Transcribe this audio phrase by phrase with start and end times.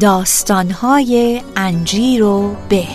[0.00, 2.86] داستانهای انجیر و به.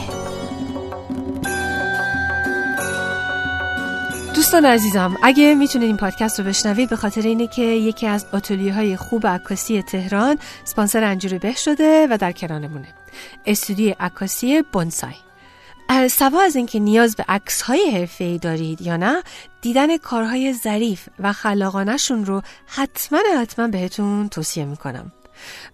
[4.35, 8.73] دوستان عزیزم اگه می‌تونید این پادکست رو بشنوید به خاطر اینه که یکی از آتلیه
[8.73, 12.87] های خوب عکاسی تهران سپانسر انجیر به شده و در کنارمونه.
[13.45, 15.15] استودیو عکاسی بونسای.
[16.09, 19.23] سوا از اینکه نیاز به عکس های حرفه دارید یا نه
[19.61, 25.11] دیدن کارهای ظریف و خلاقانشون رو حتما حتما بهتون توصیه می‌کنم.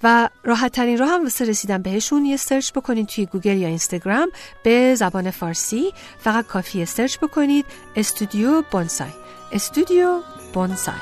[0.04, 4.30] و راحت ترین راه هم واسه رسیدن بهشون یه search بکنید توی گوگل یا اینستاگرام
[4.64, 7.66] به زبان فارسی فقط کافی search بکنید
[7.96, 9.10] استودیو بونسای.
[9.52, 10.20] استودیو
[10.54, 10.94] بونسای.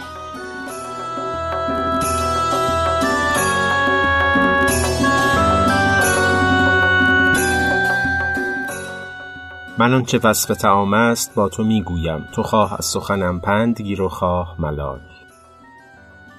[9.77, 12.27] من آنچه شرط بلاغ است با تو می‌گویم.
[12.32, 14.99] تو خواه از سخنم پند گیر و خواه ملال.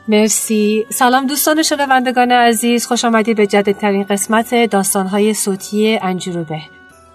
[0.08, 0.86] مرسی.
[0.90, 2.86] سلام دوستان شنوندگان عزیز.
[2.86, 6.60] خوش آمدید به جدیدترین قسمت داستانهای صوتی انجروبه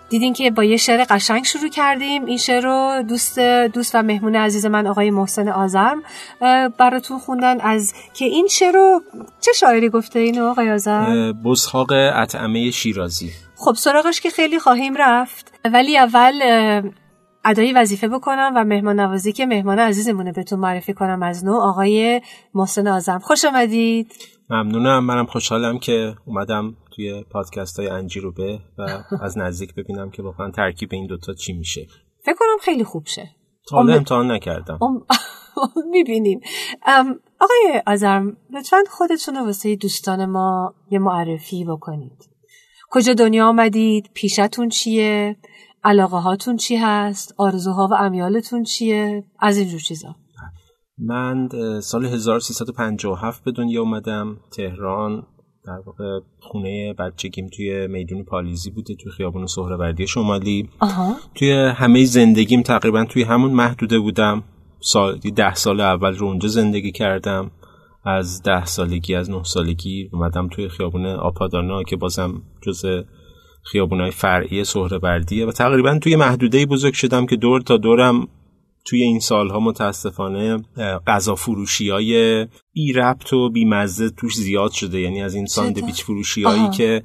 [0.09, 2.25] دیدین که با یه شعر قشنگ شروع کردیم.
[2.25, 6.03] این شعر رو دوست دوست و مهمون عزیز من آقای محسن آزرم
[6.77, 9.01] براتون خوندن از که این شعر رو
[9.41, 13.31] چه شاعری گفته این آقای آزرم بسخاق اطعمه شیرازی.
[13.55, 15.53] خب سراغش که خیلی خواهیم رفت.
[15.73, 16.33] ولی اول
[17.45, 20.31] ادای وظیفه بکنم و مهمان نوازی که مهمان عزیزمونه.
[20.31, 22.21] بهتون معرفی کنم از نو آقای
[22.53, 24.13] محسن آزم خوش آمدید
[24.49, 25.05] ممنونم.
[25.05, 30.51] منم خوشحالم که اومدم توی پادکست های انجی به و از نزدیک ببینم که واقعا
[30.51, 31.87] ترکیب این دوتا چی میشه.
[32.25, 33.29] فکر کنم خیلی خوب شه.
[33.69, 34.79] تا امتحان نکردم.
[35.91, 36.39] می‌بینیم.
[37.39, 42.29] آقای آزرم لطفا خودتون رو واسه دوستان ما یه معرفی بکنید.
[42.89, 45.37] کجا دنیا آمدید؟ پیشتون چیه؟
[45.83, 50.15] علاقه هاتون چی هست؟ آرزوها و امیالتون چیه؟ از اینجور چیزا.
[50.97, 51.49] من
[51.81, 54.37] سال 1357 به دنیا اومدم.
[54.51, 55.23] تهران
[55.65, 60.69] در واقع خونه بچگیم توی میدون پالیزی بوده توی خیابون سهروردی شمالی.
[60.79, 61.15] آها.
[61.35, 64.43] توی همه زندگیم تقریبا توی همون محدوده بودم.
[64.79, 67.51] سال ده سال اول رو اونجا زندگی کردم.
[68.03, 72.85] از ده سالگی از نه سالگی اومدم توی خیابون آپادانا که بازم جز
[73.63, 78.27] خیابونای فرعی سهروردیه و تقریبا توی محدوده بزرگ شدم که دور تا دورم
[78.85, 80.57] توی این سالها متاسفانه
[81.07, 82.47] غذا فروشی های
[82.79, 84.99] بی ربط و بی مزه توش زیاد شده.
[84.99, 87.03] یعنی از این ساندویچ فروشی هایی که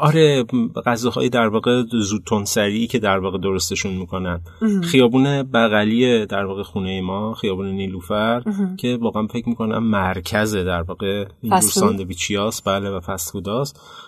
[0.00, 0.44] آره
[0.86, 4.40] غذاهای در واقع زود سریعی که در واقع درستشون می‌کنن.
[4.84, 8.42] خیابون بغلی در واقع خونه ما خیابون نیلوفر
[8.76, 13.32] که واقعا فکر می‌کنم مرکز در واقع این ساندویچی هاست بله و فست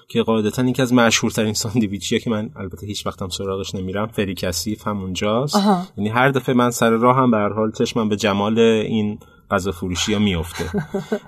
[0.08, 4.86] که قاعدتا یکی از مشهورترین ساندویچی که من البته هیچ وقتم سراغش نمیرم فری کثیف
[4.86, 5.56] همونجاست.
[5.96, 9.18] یعنی هر دفعه من سر راه هم به حال چشمم به جمال این
[9.50, 10.64] غذا فروشی ها میفته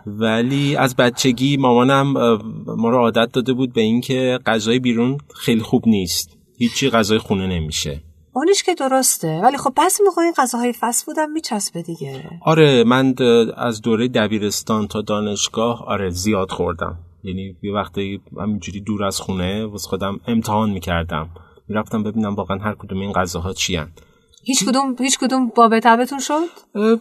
[0.06, 2.12] ولی از بچگی مامانم
[2.66, 6.36] ما رو عادت داده بود به اینکه غذای بیرون خیلی خوب نیست.
[6.58, 8.02] هیچی غذای خونه نمیشه.
[8.34, 9.40] اونیش که درسته.
[9.42, 12.30] ولی خب بس می‌خوای غذاهای فست بودم میچسبه دیگه.
[12.42, 13.14] آره من
[13.56, 16.98] از دوره دبیرستان تا دانشگاه آره زیاد خوردم.
[17.24, 21.28] یعنی یه وقتی همینجوری دور از خونه واسه خودم امتحان می‌کردم.
[21.68, 23.76] می‌رفتم ببینم واقعا هر کدوم این غذاها چی
[24.44, 26.44] هیچ کدوم هیچ کدوم باب تبتون شد؟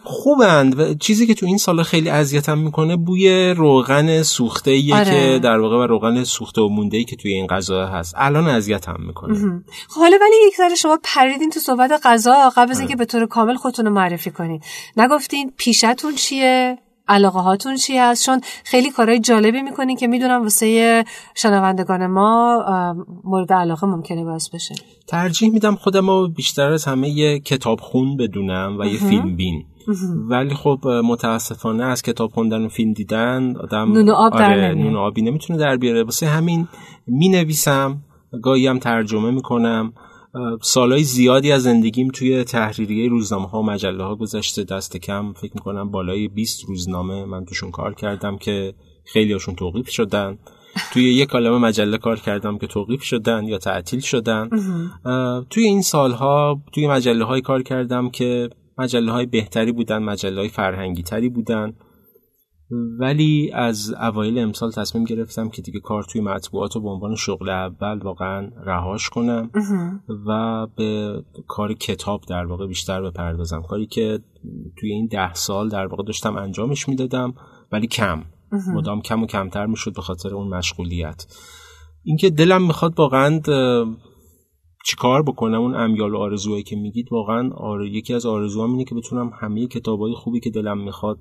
[0.04, 0.78] خوبند.
[0.78, 5.04] و چیزی که تو این سال خیلی اذیتم می‌کنه بوی روغن سوخته آره.
[5.04, 8.14] که در واقع و روغن سوخته و مونده ای که توی این غذا هست.
[8.16, 9.62] الان اذیتم می‌کنه.
[9.88, 12.78] خب حالا ولی یک ذره شما پریدین تو صحبت غذا قبل از آره.
[12.78, 14.62] اینکه به طور کامل خودتون رو معرفی کنید
[14.96, 16.78] نگفتین پیشتون چیه؟
[17.12, 22.64] علاقه هاتون چی هست؟ چون خیلی کارهای جالبی می‌کنین که می‌دونم واسه شنوندگان ما
[23.24, 24.74] مورد علاقه ممکنه باعث بشه.
[25.06, 29.64] ترجیح میدم خودم رو بیشتر از همه یه کتاب خون بدونم و یه فیلم بین.
[30.28, 35.22] ولی خب متاسفانه از کتاب خوندن و فیلم دیدن آدم نون آب آره نون آبی
[35.22, 36.02] نمی‌تونه در بیاره.
[36.02, 36.68] واسه همین
[37.06, 38.02] می‌نویسم
[38.42, 39.92] گاهی هم ترجمه می‌کنم.
[40.62, 44.64] سالهای زیادی از زندگیم توی تحریریه روزنامه ها و مجله ها گذشته.
[44.64, 48.74] دست کم فکر می‌کنم بالای 20 روزنامه من توشون کار کردم که
[49.04, 50.38] خیلی هاشون توقیف شدن.
[50.92, 54.48] توی یک کالم مجله کار کردم که توقیف شدن یا تعطیل شدن.
[55.50, 60.48] توی این سالها توی مجله های کار کردم که مجله های بهتری بودن مجله های
[60.48, 61.72] فرهنگی تری بودن.
[62.98, 67.48] ولی از اوایل امسال تصمیم گرفتم که دیگه کار توی مطبوعات و به عنوان شغل
[67.48, 69.50] اول واقعا رهاش کنم
[70.26, 73.62] و به کار کتاب در واقع بیشتر بپردازم.
[73.62, 74.20] کاری که
[74.76, 77.34] توی این ده سال در واقع داشتم انجامش می‌دادم
[77.72, 78.24] ولی کم.
[78.74, 81.26] مدام کم و کمتر می‌شد به خاطر اون مشغولیت.
[82.04, 83.40] اینکه دلم می‌خواد واقعا
[84.84, 87.84] چیکار بکنم اون امیال و آرزوهایی که میگید واقعا آر...
[87.84, 91.18] یکی از آرزوهام اینه که بتونم همه کتابای خوبی که دلم می‌خواد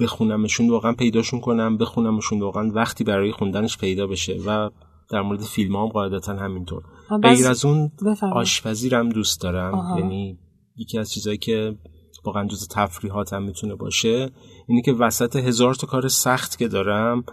[0.00, 4.70] بخونمشون واقعا پیداشون کنم بخونمشون واقعا وقتی برای خوندنش پیدا بشه و
[5.10, 6.82] در مورد فیلم هم قاعدتا همینطور.
[7.22, 7.92] غیر از اون
[8.32, 9.96] آشپزی هم دوست دارم.
[9.98, 10.38] یعنی
[10.76, 11.76] یکی از چیزهایی که
[12.24, 14.30] واقعا جز تفریحات هم می‌تونه باشه
[14.68, 17.24] اینه که وسط هزار تا کار سخت که دارم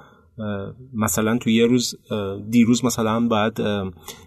[0.94, 1.96] مثلا تو یه روز
[2.50, 3.60] دیروز مثلا باید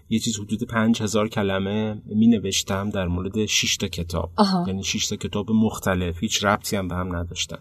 [0.09, 4.31] یه چیز حدود پنج هزار کلمه می نوشتم در مورد 6 تا کتاب.
[4.67, 7.57] یعنی 6 تا کتاب مختلف هیچ ربطی هم به هم نداشتن.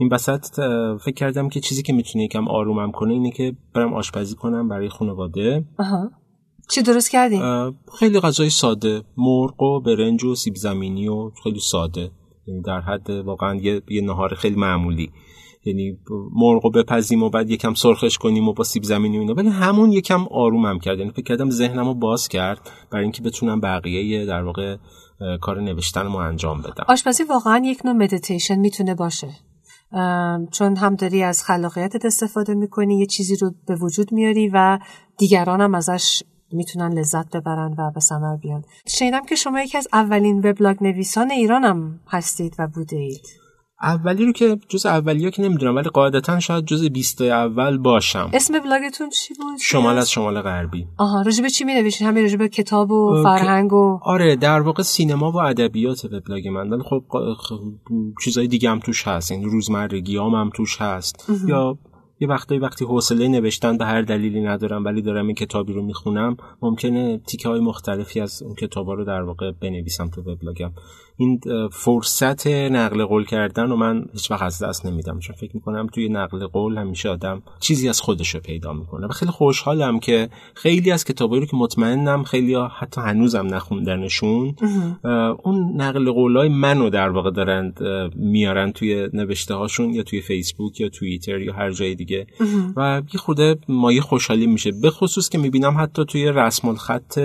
[0.00, 0.60] این وسط
[1.04, 4.88] فکر کردم که چیزی که می‌تونه یکم آرومم کنه اینه که برم آشپزی کنم برای
[4.88, 5.64] خانواده.
[6.70, 7.40] چی درست کردی؟
[7.98, 9.02] خیلی غذای ساده.
[9.16, 12.10] مرغ و برنج و سیب زمینی و خیلی ساده.
[12.46, 15.10] یعنی در حد واقعا یه, یه نهار خیلی معمولی.
[15.64, 15.98] یعنی
[16.32, 19.34] مرغ رو بپزیم و بعد یکم سرخش کنیم و با سیب زمینی و اینا.
[19.34, 20.98] ولی همون یکم آرومم کرد.
[20.98, 24.76] یعنی فکر کردم ذهنم رو باز کرد برای اینکه بتونم بقیه در واقع
[25.40, 26.84] کار نوشتن رو انجام بدم.
[26.88, 29.28] آشپزی واقعا یک نوع مدیتیشن می‌تونه باشه.
[30.50, 34.78] چون هم داری از خلاقیتت استفاده می‌کنی یه چیزی رو به وجود میاری و
[35.18, 36.22] دیگران هم ازش
[36.52, 38.64] می‌تونن لذت ببرن و به ثمر بیان.
[38.86, 43.39] شنیدم که شما یکی از اولین وبلاگ نویسان ایران هم هستید و بوده اید.
[43.82, 48.30] اولی رو که جز اولی ها که نمی‌دونم ولی قاعدتا شاید جز بیست اول باشم.
[48.32, 50.86] اسم بلاگتون چی بود؟ شمال از شمال غربی.
[50.98, 55.32] آها راجب چی می نوشین همین راجب کتاب و فرهنگ و آره در واقع سینما
[55.32, 56.70] و ادبیات وبلاگ من.
[56.70, 57.04] ولی خب
[58.24, 59.32] چیزای دیگه هم توش هست.
[59.32, 61.30] این یعنی روزمرگی هم توش هست.
[61.46, 61.78] یا
[62.22, 66.36] یه وقتی وقتی حوصله نوشتن به هر دلیلی ندارم ولی دارم این کتابی رو می‌خونم
[66.62, 70.72] ممکنه تیکه های مختلفی از اون کتابا رو در واقع بنویسم تو وبلاگم.
[71.20, 71.40] این
[71.72, 75.18] فرصت نقل قول کردن رو من هیچ وقت از دست نمیدم.
[75.18, 79.10] چون فکر می‌کنم توی نقل قول همیشه آدم چیزی از خودش رو پیدا می‌کنه و
[79.10, 84.54] خیلی خوشحالم که خیلی از کتابایی رو که مطمئنم خیلی ها حتی هنوزم نخوندنشون
[85.42, 87.80] اون نقل قولای منو در واقع دارند
[88.16, 92.26] میارن توی نوشته هاشون یا توی فیسبوک یا توییتر یا هر جای دیگه.
[92.76, 94.72] و یه خورده مایه خوشحالی میشه.
[94.82, 97.18] به خصوص که می‌بینم حتی توی رسم الخط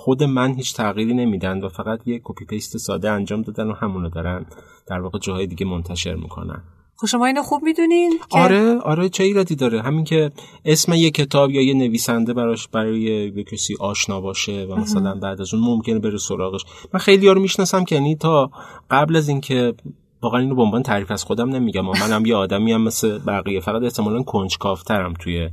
[0.00, 4.08] خود من هیچ تغییری نمیدن و فقط یه copy paste ساده انجام دادن و همونو
[4.08, 4.46] دارن
[4.86, 6.62] در واقع جاهای دیگه منتشر می‌کنن.
[6.96, 10.30] خب شما اینو خوب می‌دونین آره آره چه ایرادی داره؟ همین که
[10.64, 15.40] اسم یه کتاب یا یه نویسنده براش برای یه کسی آشنا باشه و مثلا بعد
[15.40, 16.64] از اون ممکنه بره سراغش.
[16.94, 18.50] من خیلی ها رو می‌شناسم که یعنی تا
[18.90, 19.74] قبل از اینکه
[20.22, 23.82] واقعا اینو به عنوان تعریف از خودم نمیگم منم یه آدمی هم مثل بقیه فقط
[23.82, 25.50] احتمالا کنجکاوترم توی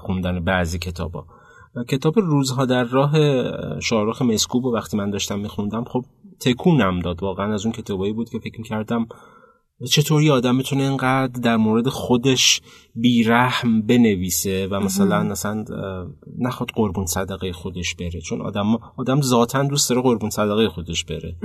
[0.00, 1.24] خوندن بعضی کتابا.
[1.88, 3.12] کتاب روزها در راه
[3.80, 6.04] شاهرخ مسکوب و وقتی من داشتم میخوندم خب
[6.40, 9.06] تکونم داد واقعا از اون کتابایی بود که فکر کردم
[9.90, 12.60] چطوری آدم می‌تونه اینقدر در مورد خودش
[12.94, 15.64] بیرحم بنویسه و مثلا مثلا
[16.38, 21.36] نخواد قربون صدقه خودش بره چون آدم آدم ذاتا دوست داره قربون صدقه خودش بره.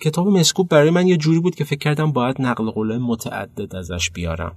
[0.00, 4.10] کتاب مسکوب برای من یه جوری بود که فکر کردم باید نقل قولای متعدد ازش
[4.10, 4.56] بیارم.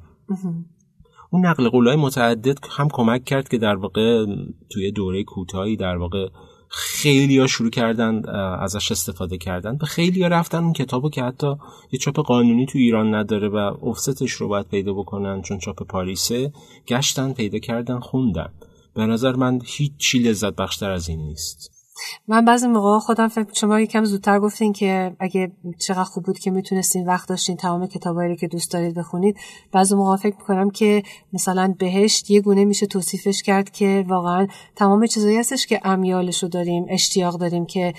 [1.33, 4.25] اون نقل قولای متعدد هم کمک کرد که در واقع
[4.69, 6.28] توی دوره کوتاهی در واقع
[6.69, 8.30] خیلی ها شروع کردن
[8.60, 9.78] ازش استفاده کردن.
[9.81, 11.56] و خیلی ها رفتن اون کتابو که حتی
[11.92, 16.54] یه چاپ قانونی تو ایران نداره و افستش رو باید پیدا بکنن چون چاپ پاریسه
[16.88, 18.50] گشتن پیدا کردن خوندن.
[18.94, 21.81] به نظر من هیچ چی لذت بخشتر از این نیست.
[22.27, 26.51] من بعضی موقع خودم فکر شما یکم زودتر گفتین که اگه چقدر خوب بود که
[26.51, 29.37] می‌تونستین وقت داشتین تمام کتابایی که دوست دارید بخونید.
[29.71, 35.06] بعضی موقع فکر می‌کنم که مثلا بهشت یه گونه میشه توصیفش کرد که واقعا تمام
[35.06, 37.94] چیزایی هستش که امیالش رو داریم اشتیاق داریم که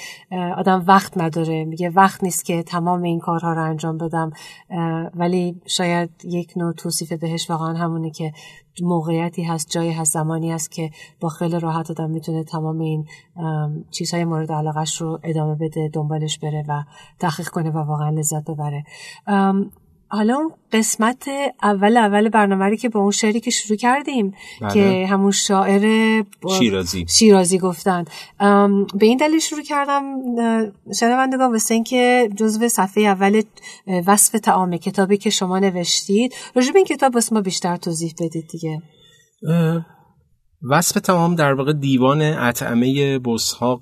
[0.56, 1.64] آدم وقت نداره.
[1.64, 4.30] میگه وقت نیست که تمام این کارها رو انجام بدم.
[5.14, 8.32] ولی شاید یک نوع توصیف بهشت واقعا همونه که
[8.80, 13.06] موقعیتی هست جایی هست زمانی هست که با خیلی راحت آدم می‌تونه تمام این
[13.90, 16.82] چیزهای مورد علاقش رو ادامه بده دنبالش بره و
[17.18, 18.84] تحقیق کنه و واقعا لذت ببره.
[20.14, 21.28] حالا اون قسمت
[21.62, 24.74] اول اول برنامه که با اون شعری که شروع کردیم بله.
[24.74, 26.24] که همون شاعر
[26.58, 27.06] شیرازی.
[27.08, 28.04] شیرازی گفتن
[28.94, 30.02] به این دلیل شروع کردم
[31.00, 33.42] شنوندگان واسه اینکه جزو صفحه اول
[34.06, 36.34] وصف تعام کتابی که شما نوشتید.
[36.54, 38.82] راجع به این کتاب واسه ما بیشتر توضیح بدید دیگه.
[40.70, 43.80] وصف تمام در واقع دیوان اطعمه بسحاق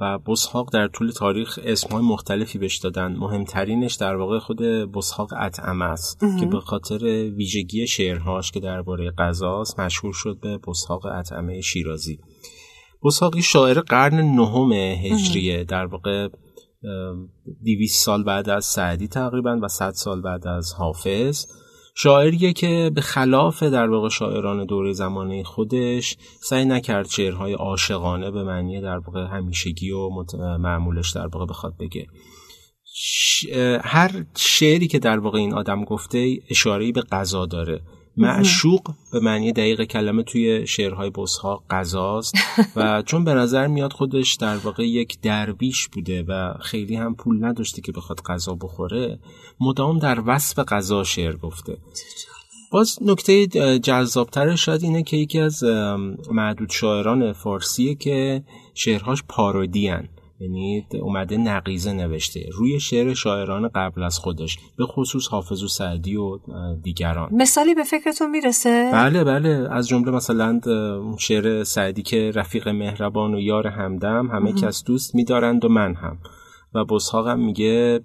[0.00, 3.12] و بسحاق در طول تاریخ اسمهای مختلفی بهش دادن.
[3.12, 4.58] مهمترینش در واقع خود
[4.94, 7.04] بسحاق اطعمه است که به خاطر
[7.36, 12.18] ویژگی شعرهاش که درباره غذاست مشهور شد به بسحاق اطعمه شیرازی.
[13.04, 16.28] بسحاقی شاعر قرن نهم هجریه در واقع
[17.62, 21.46] دیویس سال بعد از سعدی تقریبا و صد سال بعد از حافظ.
[21.94, 28.44] شاعریه که به خلاف در واقع شاعران دوره زمانه خودش سعی نکرد شعرهای عاشقانه به
[28.44, 30.10] معنی در واقع همیشگی و
[30.58, 32.06] معمولش در واقع بخواد بگه.
[32.94, 33.46] ش-
[33.82, 37.82] هر شعری که در واقع این آدم گفته اشاره به غذا داره.
[38.20, 42.34] معشوق به معنی دقیق کلمه توی شعرهای بسها غذاست.
[42.76, 47.44] و چون به نظر میاد خودش در واقع یک درویش بوده و خیلی هم پول
[47.44, 49.18] نداشته که بخواد غذا بخوره
[49.60, 51.78] مدام در وصف غذا شعر گفته.
[52.72, 53.46] باز نکته
[53.78, 55.64] جذابتر شاید اینه که یکی از
[56.30, 60.08] معدود شاعران فارسیه که شعرهاش پارودی هن.
[60.40, 62.48] یعنی اومده نقیزه نوشته.
[62.52, 66.38] روی شعر شاعران قبل از خودش به خصوص حافظ و سعدی و
[66.82, 67.28] دیگران.
[67.32, 69.68] مثالی به فکرتون می‌رسه؟ بله بله.
[69.70, 70.60] از جمله مثلا
[71.18, 76.18] شعر سعدی که رفیق مهربان و یار همدم همه کس دوست میدارند و من هم.
[76.74, 78.00] و بسحاق هم میگه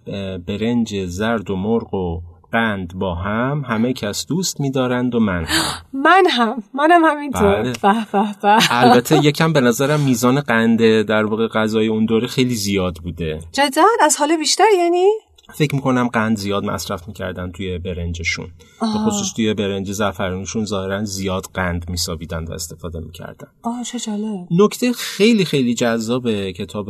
[0.47, 2.21] برنج زرد و مرغ و
[2.55, 5.63] قند با هم همه کس دوست میدارند و من هم.
[5.93, 6.63] من هم.
[6.73, 7.61] منم همینطور.
[7.61, 7.73] بله.
[7.81, 8.57] به به به.
[8.69, 13.39] البته یکم به نظرم میزان قند در واقع غذای اون دوره خیلی زیاد بوده.
[13.51, 15.07] جدا؟ از حال بیشتر یعنی؟
[15.53, 18.47] فکر می‌کنم قند زیاد مصرف می‌کردن توی برنجشون.
[18.81, 23.47] به خصوص توی برنج زعفرانیشون ظاهرا زیاد قند میسابیدن و استفاده می‌کردن.
[23.63, 24.47] آه چه جالب.
[24.51, 26.87] نکته خیلی خیلی جذاب کتاب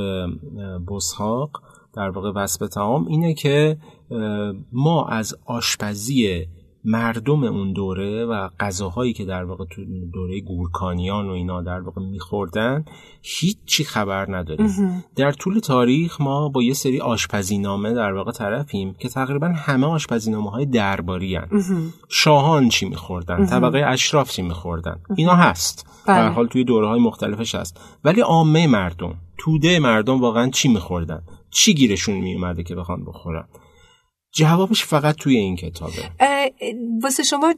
[0.87, 1.61] بسحاق
[1.95, 3.77] در واقع وصف تعام اینه که
[4.71, 6.45] ما از آشپزی
[6.87, 9.81] مردم اون دوره و غذاهایی که در واقع تو
[10.13, 12.85] دوره گورکانیان و اینا در واقع میخوردن
[13.21, 15.03] هیچی خبر نداریم.
[15.15, 20.51] در طول تاریخ ما با یه سری آشپزینامه در واقع طرفیم که تقریبا همه آشپزینامه
[20.51, 21.47] های درباری هن.
[22.09, 25.87] شاهان چی میخوردن طبقه اشراف چی میخوردن؟ اینا هست.
[26.07, 26.15] بله.
[26.17, 27.79] در حال توی دوره های مختلفش هست.
[28.03, 33.45] ولی عامه مردم توده مردم واقعا چی میخوردن؟ چی گیرشون میومده که بخوان بخورن؟
[34.35, 35.91] جوابش فقط توی این کتابه.
[37.03, 37.53] واسه شما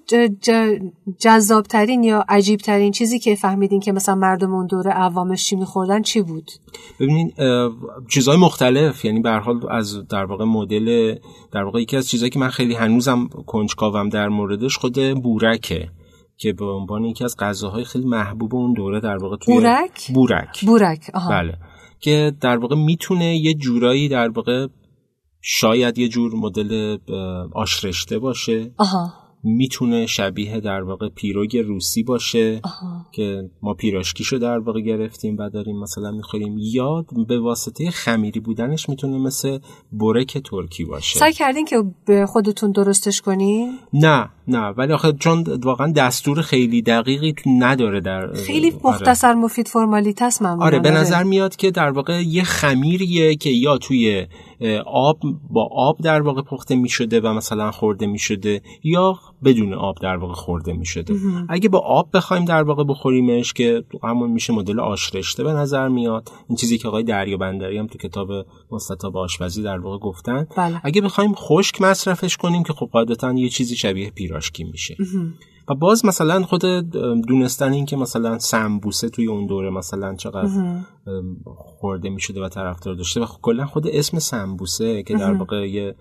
[1.19, 6.21] جذابترین یا عجیبترین چیزی که فهمیدین که مثلا مردم اون دوره عوامش چی میخوردن چی
[6.21, 6.51] بود؟
[6.99, 7.71] ببینید اه،
[8.09, 11.15] چیزهای مختلف یعنی به حال از در واقع مدل
[11.51, 15.89] در واقع یکی از چیزهایی که من خیلی هنوزم کنجکاوم در موردش خود بورکه
[16.37, 20.65] که به عنوان یکی از غذاهای خیلی محبوب اون دوره در واقع توی بورک؟ بورک.
[20.65, 21.29] بورک آها.
[21.29, 21.57] بله.
[21.99, 24.67] که در واقع می‌تونه یه جورایی در واقع
[25.49, 26.97] شاید یه جور مدل
[27.53, 28.71] آشرشته باشه.
[28.77, 29.13] آها.
[29.43, 33.05] می‌تونه شبیه در واقع پیروگ روسی باشه آها.
[33.11, 36.57] که ما پیراشکیشو در واقع گرفتیم و داریم مثلا می‌خوریم.
[36.59, 39.59] یا به واسطه خمیری بودنش می‌تونه مثل
[39.91, 41.19] برک ترکی باشه.
[41.19, 44.29] سعی کردین که به خودتون درستش کنین؟ نه.
[44.47, 48.79] نه ولی آخه چون واقعا دستور خیلی دقیقی نداره در خیلی آره.
[48.83, 53.49] مختصر مفید فرمالیت است معمولا آره به نظر میاد که در واقع یه خمیریه که
[53.49, 54.27] یا توی
[54.85, 59.73] آب با آب در واقع پخته می شده و مثلا خورده می شده یا بدون
[59.73, 61.15] آب در واقع خورده می شده
[61.49, 66.29] اگه با آب بخوایم در واقع بخوریمش که همون میشه مدل آشرشته به نظر میاد.
[66.49, 68.29] این چیزی که آقای دریا بندری هم تو کتاب
[68.71, 70.47] مستطاب آشپزی در واقع گفتن.
[70.57, 70.81] بله.
[70.83, 74.97] اگه بخوایم خشک مصرفش کنیم که خب قاعدتا یه چیزی شبیه پیراشکی میشه.
[75.69, 76.61] و باز مثلا خود
[77.27, 80.49] دونستن این که مثلا سمبوسه توی اون دوره مثلا چقدر
[81.45, 85.69] خورده می شده و طرفدار داشته و خب کلا خود اسم سمبوسه که در واقع
[85.69, 85.95] یه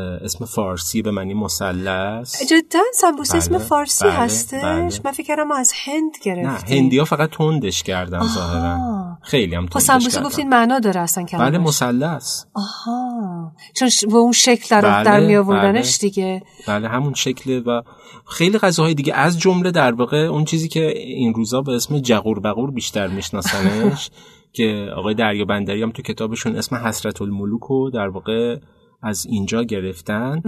[0.00, 2.42] اسم فارسی به معنی مثلث.
[2.50, 4.62] جدا سمبوسه اسم بله، فارسی بله، هستش.
[4.62, 5.00] بله.
[5.04, 6.78] من فکر کردم از هند نه گرفتیم.
[6.78, 8.22] هندی ها فقط تندش کردن.
[8.26, 8.78] ظاهرا.
[9.22, 10.22] خیلی هم خب تندش سمبوسه.
[10.22, 12.44] گفتین معنا داره اصلا کلمش بله مثلث.
[12.54, 13.52] آها.
[13.76, 16.08] چون ش- اون شکل در, بله، در می آوردنش بله.
[16.10, 16.42] دیگه.
[16.68, 17.82] بله همون شکله و
[18.26, 19.14] خیلی غذاهای دیگه.
[19.14, 24.10] از جمله در واقع اون چیزی که این روزا به اسم جغور بغور بیشتر میشناسنش
[24.56, 28.56] که آقای دریا بندری هم تو کتابشون اسم حسرت الملوک رو در واقع
[29.02, 30.42] از اینجا گرفتن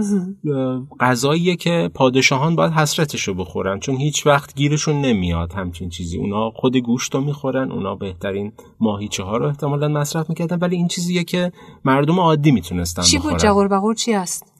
[0.99, 6.17] غذاییه که پادشاهان باید حسرتش رو بخورن چون هیچ وقت گیرشون نمیاد همچین چیزی.
[6.17, 10.87] اونا خود گوشت رو می‌خورن اونا بهترین ماهیچه ها رو احتمالا مصرف می‌کردن ولی این
[10.87, 11.51] چیزیه که
[11.85, 14.51] مردم عادی می‌تونستن چی بود؟ جغور بغور چی هست؟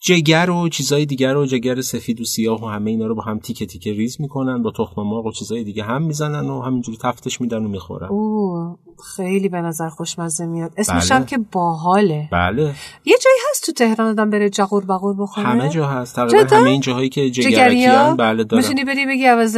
[0.00, 3.38] جگر و چیزای دیگر و جگر سفید و سیاه و همه اینا رو با هم
[3.38, 7.40] تیکه تیکه ریز می‌کنن با تخم مرغ و چیزای دیگه هم می‌زنن و همینجوری تفتش
[7.40, 8.08] میدن و می‌خورن.
[8.08, 8.78] اوه.
[9.16, 10.72] خیلی به نظر خوشمزه میاد.
[10.76, 11.20] اسمش بله.
[11.20, 12.28] هم که باحاله.
[12.32, 12.62] بله.
[13.04, 16.16] یه جایی هست تو تهران آدم بره جغور بغور بخوره؟ همه جا هست.
[16.16, 18.62] تقریبا؟ همه این جاهایی که جگرکیان بله دارن.
[18.62, 19.56] می‌تونی بری بگی عوض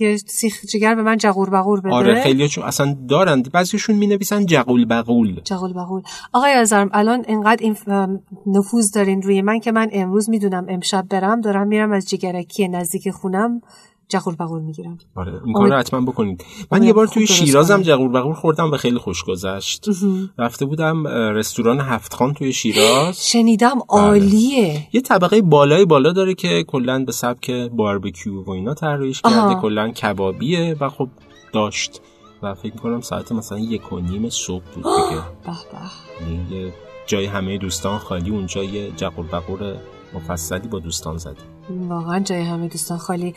[0.00, 3.42] یه سیخ جگر به من جغور بغور بده؟ آره خیلی چون اصلا دارن.
[3.42, 5.40] بعضیشون می نویسن جغول بغول.
[5.44, 6.02] جغول بغول.
[6.32, 7.76] آقای آزرم الان انقدر این
[8.46, 13.10] نفوذ دارین روی من که من امروز می‌دونم امشب برم دارم میرم از جگرکی نزدیک
[13.10, 13.60] خونم.
[14.08, 14.98] جغول بغول می‌گیرم.
[15.14, 16.44] آره این کار حتما بکنید.
[16.72, 17.86] من یه بار توی درست شیرازم کنید.
[17.86, 19.86] جغول بغول خوردم و خیلی خوش گذشت.
[20.38, 23.28] رفته بودم رستوران هفتخان توی شیراز.
[23.30, 23.82] شنیدم بله.
[23.88, 24.88] عالیه.
[24.92, 29.22] یه طبقه بالای بالا داره که کلا به سبک باربیکیو و اینا طراحیش.
[29.22, 31.08] کرده کلا کبابیه و خب
[31.52, 32.00] داشت.
[32.42, 35.22] و فکر می‌کنم ساعت مثلا یک و نیم صبح بود دیگه.
[35.44, 36.54] به به.
[36.54, 36.72] یعنی
[37.06, 39.76] جای همه دوستان خالی اونجا یه جقر بقور
[40.14, 41.44] مفصلی با دوستان زدیم.
[41.88, 43.34] واقعا جای همه دوستان خالی.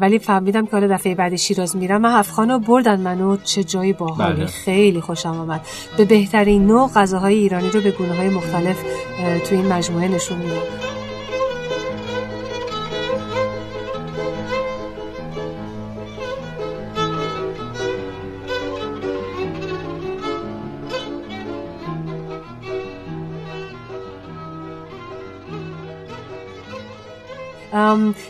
[0.00, 2.00] ولی فهمیدم که حالا دفعه بعد شیراز میرم.
[2.00, 3.36] من افغانو بردن منو.
[3.36, 4.34] چه جایی باحالی.
[4.34, 4.46] بله.
[4.46, 5.60] خیلی خوشم آمد.
[5.96, 8.82] به بهترین نوع غذاهای ایرانی رو به گونه های مختلف
[9.48, 10.97] تو این مجموعه نشون میدم.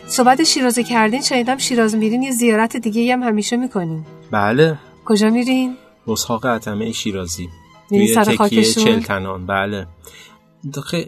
[0.07, 4.05] صحبت شیرازه کردین شنیدم شیراز میرین یه زیارت دیگه هم همیشه می‌کنین.
[4.31, 4.79] بله.
[5.05, 5.77] کجا میرین؟
[6.09, 7.49] اسحاق عتمه شیرازی.
[7.89, 9.47] توی تکیه؟ چلتنان.
[9.47, 9.87] بله.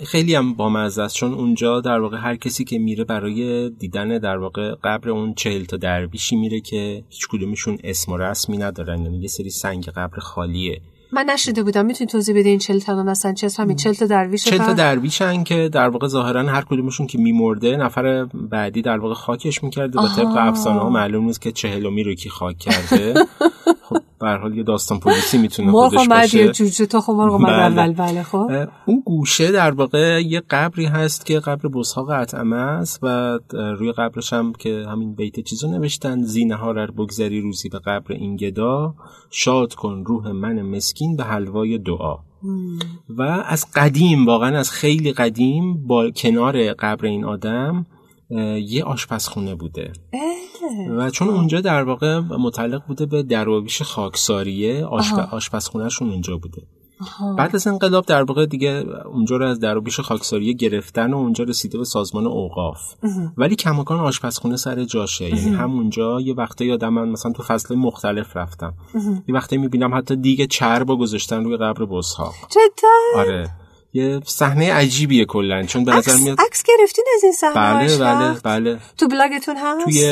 [0.06, 1.14] خیلی هم بامزه است.
[1.14, 5.64] چون اونجا در واقع هر کسی که میره برای دیدن در واقع قبر اون چهل
[5.64, 9.02] تا درویشی میره که هیچ کدومشون اسم و رسمی ندارن.
[9.02, 10.80] یعنی یه سری سنگ قبر خالیه.
[11.12, 14.58] من نشیده بودم می‌تونی توضیح بدین چل تنان هستن چه همین چل تا درویش چهل
[14.58, 19.14] تا فقط؟ درویشن که در واقع ظاهرا هر کدومشون که میمرده نفر بعدی در واقع
[19.14, 20.36] خاکش می‌کرده و طبق.
[20.36, 23.14] افسانه ها معلوم نیست که چهلمی رو کی خاک کرده
[23.88, 27.32] خب به هر حال یه داستان پولیسی می‌تونه خودش یا باشه جوجه تا خب مرغ
[27.32, 27.62] اومد بله.
[27.62, 28.50] اول بله خب
[28.86, 34.32] اون گوشه در واقع یه قبری هست که قبر بسحاق اطعمه است و روی قبرش
[34.32, 38.94] هم که همین بیت چیزو نوشتن زینه ها رر بگذری روزی به قبر این گدا
[39.30, 42.16] شاد کن روح من مسکین به حلوای دعا.
[43.08, 47.86] و از قدیم واقعا از خیلی قدیم با کنار قبر این آدم
[48.66, 49.92] یه آشپزخونه بوده.
[50.90, 55.18] و چون اونجا در واقع متعلق بوده به درویش خاکساریه آشپ...
[55.18, 56.62] آشپزخونهشون اونجا بوده.
[57.00, 57.32] آها.
[57.32, 61.78] بعد از انقلاب در واقع دیگه اونجا رو از درویش خاکساریه گرفتن و اونجا رسیده
[61.78, 62.94] به سازمان اوقاف.
[63.36, 65.24] ولی کماکان آشپزخونه سر جاشه.
[65.24, 68.74] یعنی همونجا یه وقته یادم من مثلا تو فصل مختلف رفتم.
[69.28, 71.84] یه وقته می‌بینم حتی دیگه چربا گذاشتن روی قبر
[72.50, 73.50] جدا آره.
[73.92, 78.40] یه صحنه عجیبیه کلا چون به نظر میاد عکس گرفتین از این صحنه بله بله؟
[78.40, 78.78] بله.
[78.98, 80.04] تو بلاگتون هست؟ توی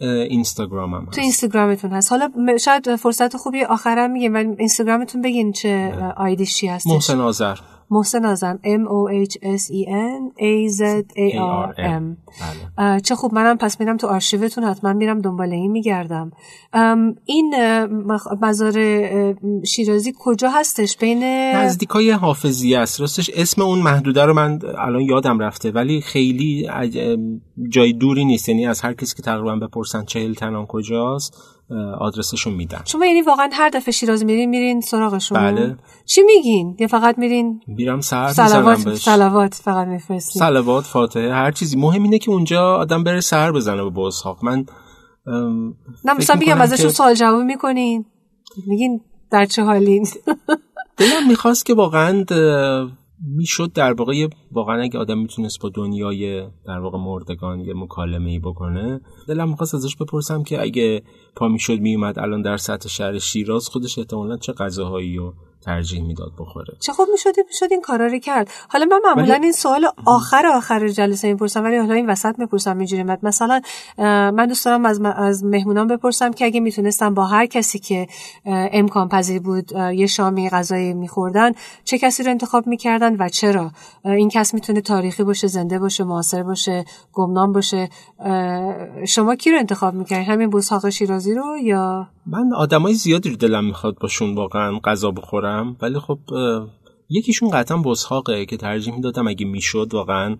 [0.00, 1.18] اه، اینستاگرامم تو هست.
[1.18, 2.12] اینستاگرامتون هست.
[2.12, 6.90] حالا شاید فرصت خوبی آخرا میگیم ولی اینستاگرامتون بگین چه اه، آیدیش چی هستش.
[6.92, 7.56] محسن آذر.
[7.92, 10.82] محسن آزم M O H S E N A Z
[11.16, 12.16] A R M.
[12.78, 13.00] بله.
[13.00, 16.32] چه خوب منم پس میرم تو آرشیوتون حتما میرم دنبال این میگردم.
[17.24, 17.54] این
[18.42, 18.74] مزار
[19.64, 21.22] شیرازی کجا هستش؟ بین
[21.54, 23.00] نزدیکای حافظیه است.
[23.00, 26.68] راستش اسم اون محدوده رو من الان یادم رفته ولی خیلی
[27.68, 28.48] جای دوری نیست.
[28.48, 31.61] یعنی از هر کسی که تقریبا بپرسن چهل تنان کجاست
[32.00, 32.82] آدرسشو میدن.
[32.84, 35.38] شما یعنی واقعا هر دفعه شیراز میرین میرین سراغشون.
[35.38, 35.76] بله.
[36.06, 40.40] چی میگین؟ یا فقط میرین؟ میرم سر سلوات سلوات فقط میفرستین.
[40.40, 41.76] سلوات فاتحه هر چیزی.
[41.76, 44.64] مهم اینه که اونجا آدم بره سر بزنه به بسحاق من
[46.04, 48.04] نه مثلا میگم ازشون که- سوال جواب می‌کنین.
[48.66, 50.06] میگین در چه حالین
[50.96, 52.24] دلم می‌خواست که واقعا
[53.26, 58.38] می‌شد در واقع واقعا اگه آدم می‌تونست با دنیای در واقع مردگان یه مکالمه ای
[58.38, 61.02] بکنه دلم می‌خواست ازش بپرسم که اگه
[61.36, 66.32] پا می‌شد میومد الان در سطح شهر شیراز خودش احتمالا چه غذاهایی رو ترجیح می‌داد
[66.38, 66.74] بخوره.
[66.80, 68.50] چه خوب می‌شد می‌شد این کارا رو کرد.
[68.68, 72.78] حالا من معمولا ولی- این سوال آخر آخر جلسه می‌پرسم ولی حالا این وسط می‌پرسم
[72.78, 73.04] اینجوری.
[73.22, 73.60] مثلا
[73.98, 78.06] من دوست دارم از, از مهمونان بپرسم که اگه می‌تونستم با هر کسی که
[78.46, 81.52] امکان پذیر بود یه شامی غذایی میخوردن
[81.84, 83.70] چه کسی رو انتخاب می‌کردن و چرا؟
[84.04, 87.88] این کس می‌تونه تاریخی باشه زنده باشه معاصر باشه گمنام باشه
[89.08, 93.64] شما کی رو انتخاب می‌کردین؟ همین بوسحاق شیرازی رو یا من آدمای زیادی رو دلم
[93.64, 96.18] می‌خواد باشون واقعا غذا بخورم ولی خب
[97.08, 100.36] یکیشون قطعا بسحاقه که ترجیح می‌دادم اگه می‌شد واقعا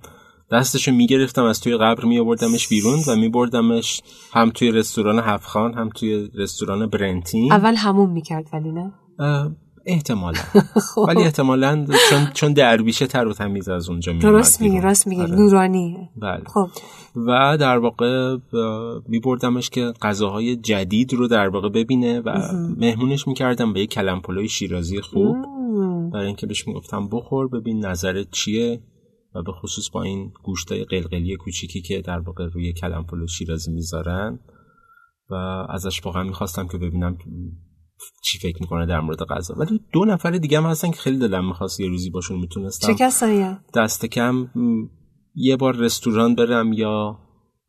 [0.52, 6.30] دستشو می‌گرفتم از توی قبر میآوردمش بیرون و میبردمش هم توی رستوران هفخان هم توی
[6.34, 7.52] رستوران برنتین.
[7.52, 8.92] اول همون می‌کرد ولی نه؟
[9.86, 10.40] احتمالا
[10.94, 11.04] خب.
[11.08, 14.80] ولی احتمالا چون چون دربیشه تر و تمیز از اونجا میومد درست میگی.
[14.80, 15.34] راست میگی آره.
[15.34, 16.68] نورانی بله خب
[17.16, 18.36] و در واقع
[19.08, 22.30] می بردمش که غذاهای جدید رو در واقع ببینه و
[22.78, 25.36] مهمونش می‌کردم به یک کلم پلوی شیرازی خوب.
[26.12, 28.82] برای اینکه بهش می‌گفتم بخور ببین نظرت چیه
[29.34, 33.72] و به خصوص با این گوشتای قلقلی کوچیکی که در واقع روی کلم پلو شیرازی
[33.72, 34.38] می‌ذارن
[35.30, 35.34] و
[35.68, 37.18] ازش واقعا می‌خواستم که ببینم
[38.24, 39.54] چی فکر می‌کنه در مورد غذا.
[39.58, 42.94] ولی دو نفر دیگه هم هستن که خیلی دلم می‌خواست یه روزی باشون چه می‌تونستم
[42.94, 44.48] کسایی دست کم
[45.34, 47.18] یه بار رستوران برم یا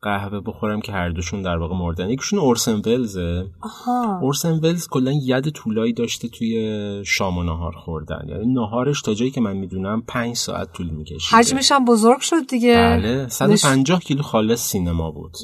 [0.02, 2.10] قهوه بخورم که هر دوشون در واقع مردن.
[2.10, 3.46] یکیشون اورسن ولزه.
[3.60, 4.18] آها.
[4.22, 8.28] اورسن ولز کلا ید طولایی داشته توی شام و نهار خوردن.
[8.28, 12.46] یعنی نهارش تا جایی که من می‌دونم پنج ساعت طول می‌کشید حجمش هم بزرگ شد
[12.48, 12.74] دیگه.
[12.74, 15.36] بله 150 کیلو خالص سینما بود.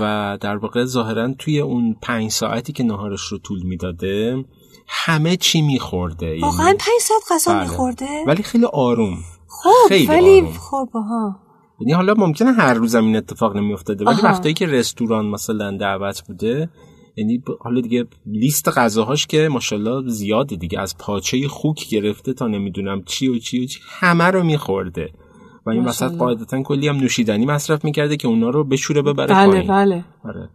[0.00, 4.44] و در واقع ظاهرا توی اون پنج ساعتی که نهارش رو طول می‌داده
[4.88, 7.62] همه چی میخورده واقعا پنج ساعت غذا بله.
[7.62, 10.52] میخورده ولی خیلی آروم خب خیلی ولی آروم.
[10.52, 11.40] خب ها
[11.80, 14.22] یعنی حالا ممکنه هر روزم این اتفاق نمیافتاده ولی.
[14.22, 16.70] وقتایی که رستوران مثلا دعوت بوده
[17.16, 23.02] یعنی حالا دیگه لیست غذاهاش که ماشاءالله زیاده دیگه از پاچه خوک گرفته تا نمی‌دونم
[23.02, 25.12] چی و چی و چی همه رو میخورده
[25.66, 26.16] و این وسط.
[26.16, 30.48] قاعدتا کلی هم نوشیدنی مصرف می‌کرده که اونا رو بشوره ببره بله پایین بله آره.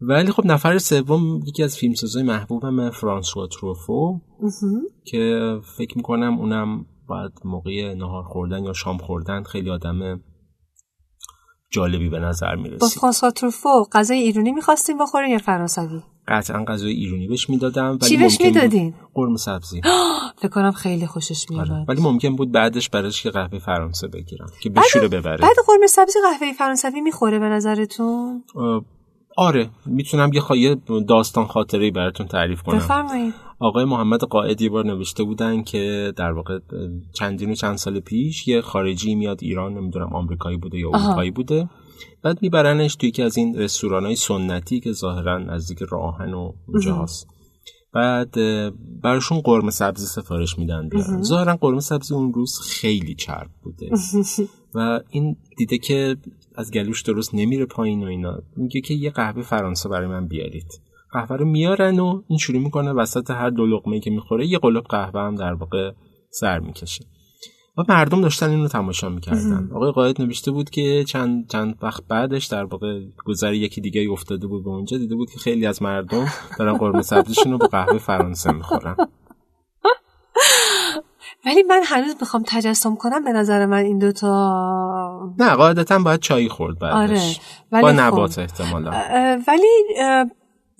[0.00, 4.20] ولی خب نفر سوم یکی از فیلمسازای محبوبم فرانسوا تروفو.
[5.04, 10.20] که فکر می‌کنم اونم باید موقع نهار خوردن یا شام خوردن خیلی آدم
[11.70, 16.92] جالبی به نظر با می‌رسید فرانسوا تروفو غذای ایرانی می‌خواستیم بخوریم یا فرانسوی؟ قطعا غذای
[16.92, 19.80] ایرانی بهش می‌دادم ولی چی بهش می‌دادین؟ قرمه سبزی.
[20.40, 21.70] فکر کنم خیلی خوشش آره.
[21.70, 25.36] میاد ولی ممکن بود بعدش براش یه قهوه فرانسه بگیرم که بشوره ببره.
[25.36, 28.44] بعد قرمه سبزی قهوه فرانسوی می‌خوره به نظرتون؟
[29.36, 30.76] آره می‌تونم یه خواهی
[31.08, 32.76] داستان خاطره براتون تعریف کنم.
[32.76, 33.34] بفرمایید.
[33.58, 36.58] آقای محمد قائد یه بار نوشته بودن که در واقع
[37.12, 40.90] چندین و چند سال پیش یه خارجی میاد ایران نمی‌دونم آمریکایی بوده یا.
[40.94, 41.68] اروپایی بوده.
[42.22, 46.52] بعد میبرنش توی یکی از این رستوران های سنتی که ظاهرا نزدیک راه آهن و
[46.68, 47.26] اونجا هست
[47.92, 48.34] بعد
[49.02, 53.90] براشون قرمه سبزی سفارش میدن بیارن ظاهرا قرمه سبزی اون روز خیلی چرب بوده.
[54.74, 56.16] و این دیده که
[56.56, 58.42] از گلوش درست نمیره پایین و اینا.
[58.56, 60.80] میگه که یه قهوه فرانسه برای من بیارید.
[61.12, 64.84] قهوه رو میارن و این شروع می‌کنه وسط هر دو لقمه که می‌خوره یه قلوب
[64.84, 65.92] قهوه هم در واقع
[66.30, 67.04] سر می‌کشه.
[67.78, 69.70] و مردم داشتن این رو تماشا می‌کردن.
[69.74, 74.46] آقای قاید نوشته بود که چند چند وقت بعدش در واقع گذر یکی دیگه افتاده
[74.46, 76.26] بود به اونجا دیده بود که خیلی از مردم
[76.58, 78.96] دارن قرمه سبزیشون رو با قهوه فرانسه می‌خورن.
[81.46, 84.52] ولی من هنوز بخوام تجسم کنم به نظر من این دوتا
[85.38, 87.20] نه قاعدتا باید چای خورد بعدش آره
[87.72, 88.00] ولی با خب.
[88.00, 90.26] نبات احتمالا اه، ولی اه،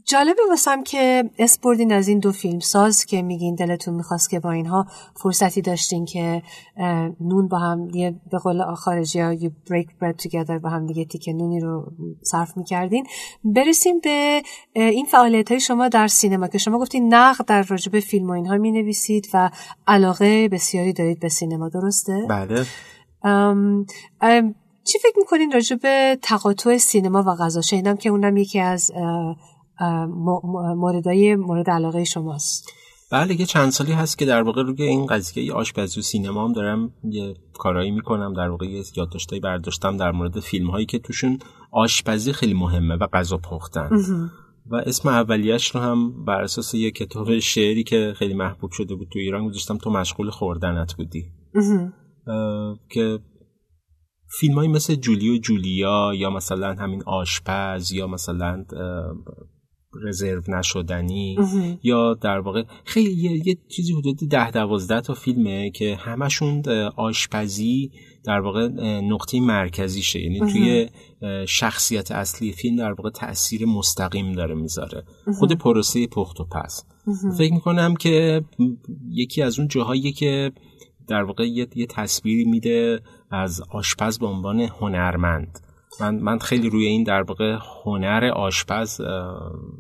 [0.06, 4.50] جالبه واسم که اسپردین از این دو فیلم ساز که میگین دلتون می‌خواست که با
[4.50, 6.42] اینها فرصتی داشتین که
[7.20, 11.04] نون با هم یه به قول خارجی ها you break bread together با هم دیگه
[11.04, 13.06] تیکه نونی رو صرف می‌کردین
[13.44, 18.30] برسیم به این فعالیت های شما در سینما که شما گفتین نقد در راجب فیلم
[18.30, 19.50] و اینها می نویسید و
[19.86, 22.66] علاقه بسیاری دارید به سینما درسته؟ بله
[23.26, 23.86] ام،
[24.20, 28.90] ام، چی فکر می‌کنین راجع به تقاطع سینما و غذا؟ شنیدم که اونم یکی از
[28.94, 29.36] اه،
[29.80, 32.72] اه، م- م- موردای مورد علاقه شماست.
[33.12, 36.52] بله یه چند سالی هست که در واقع روی این قضیه آشپزی و سینما هم
[36.52, 41.38] دارم یه کارایی می‌کنم در واقع یه یادداشتایی برداشتم در مورد فیلم هایی که توشون
[41.72, 43.88] آشپزی خیلی مهمه و غذا پختن.
[44.70, 49.08] و اسم اولیش رو هم بر اساس یه کتاب شعری که خیلی محبوب شده بود
[49.12, 51.24] تو ایران گذاشتم تو مشغول خوردنت بودی.
[52.90, 53.18] که
[54.40, 58.64] فیلم های مثل جولی و جولیا یا مثلا همین آشپز یا مثلا
[60.02, 61.36] رزرو نشدنی
[61.82, 66.62] یا در واقع خیلی یه, یه چیزی حدود ده دوازده تا فیلمه که همشون
[66.96, 67.90] آشپزی
[68.24, 68.68] در واقع
[69.00, 70.20] نقطه مرکزیشه.
[70.20, 70.88] یعنی توی
[71.48, 75.04] شخصیت اصلی فیلم در واقع تاثیر مستقیم داره می‌ذاره.
[75.38, 76.84] خود پروسه پخت و پس
[77.38, 78.44] فکر می‌کنم که
[79.10, 80.52] یکی از اون جاهایی که
[81.08, 85.60] در واقع یه, یه تصویری میده از آشپز به عنوان هنرمند.
[86.00, 89.00] من من خیلی روی این در واقع هنر آشپز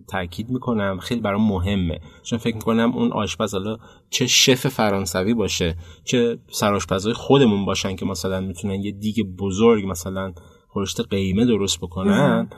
[0.08, 0.98] تاکید می‌کنم.
[0.98, 2.00] خیلی برام مهمه.
[2.22, 3.76] چون فکر می‌کنم اون آشپز حالا
[4.10, 10.32] چه شف فرانسوی باشه چه سرآشپزهای خودمون باشن که مثلا می‌تونن یه دیگ بزرگ مثلا
[10.68, 12.48] خورشت قیمه درست بکنن.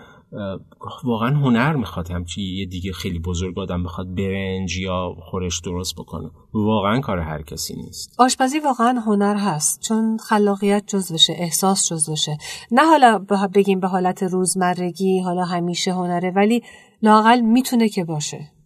[1.04, 6.30] واقعا هنر می‌خواد همچی یه دیگه خیلی بزرگ آدم بخواد برنج یا خورش درست بکنه.
[6.54, 8.14] واقعا کار هر کسی نیست.
[8.18, 12.38] آشپزی واقعا هنر هست چون خلاقیت جزوشه احساس جزوشه
[12.70, 13.18] نه حالا
[13.54, 16.62] بگیم به حالت روزمرگی حالا همیشه هنره ولی
[17.02, 18.57] لاقل می‌تونه که باشه.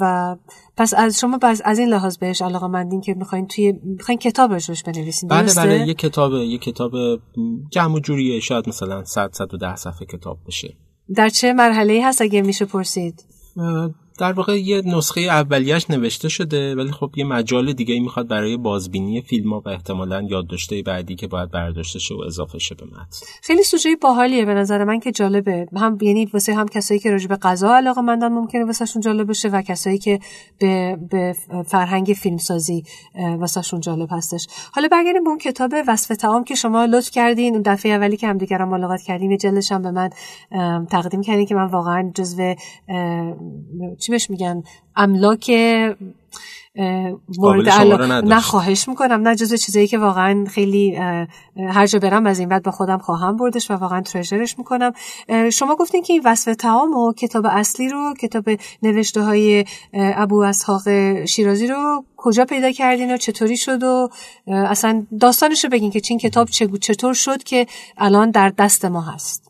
[0.00, 0.36] و
[0.76, 4.52] پس از شما بس از این لحاظ بهش علاقه مندین که می‌خواین توی می‌خواین کتاب
[4.52, 6.92] روش بنویسین بله؟ بله یه کتاب یه کتاب
[7.70, 8.40] جمع و جوریه.
[8.40, 10.76] شاید مثلا 100 110 صفحه کتاب بشه.
[11.16, 13.24] در چه مرحله هست اگه میشه پرسید
[14.20, 19.22] در واقع یه نسخه اولیش نوشته شده ولی خب یه مجال دیگه می‌خواد برای بازبینی
[19.22, 23.26] فیلم ها و احتمالا یادداشته بعدی که باید برداشته شه و اضافه شه به متن.
[23.42, 25.66] خیلی سوژه باحالیه به نظر من که جالبه.
[25.76, 29.48] هم یعنی واسه هم کسایی که راجع به غذا علاقه مندن ممکنه واسهشون جالب بشه
[29.48, 30.18] و کسایی که
[30.58, 31.34] به, به
[31.66, 32.84] فرهنگ فیلمسازی
[33.38, 34.46] واسهشون جالب هستش.
[34.72, 37.52] حالا برگردیم به اون کتاب وصف تعام که شما لطف کردین.
[37.52, 40.10] اون دفعه اولی که همدیگه رو ملاقات کردیم یه جلدش هم به من
[40.86, 42.54] تقدیم کردین که من واقعا جزو
[44.10, 44.62] چی بهش میگن
[44.96, 45.50] املاک
[47.38, 47.68] مورد.
[48.24, 49.28] نه خواهش می‌کنم.
[49.28, 50.96] نه جزو چیزایی که واقعا خیلی
[51.56, 54.92] هر جا برم از این بعد با خودم خواهم بردش و واقعا ترژرش می‌کنم.
[55.52, 58.44] شما گفتین که این وصف تعام و کتاب اصلی رو کتاب
[58.82, 60.82] نوشته های ابو اسحاق
[61.24, 64.08] شیرازی رو کجا پیدا کردین و چطوری شد و
[64.46, 66.48] اصلا داستانش رو بگین که چین کتاب
[66.80, 67.66] چطور شد که
[67.98, 69.49] الان در دست ما هست.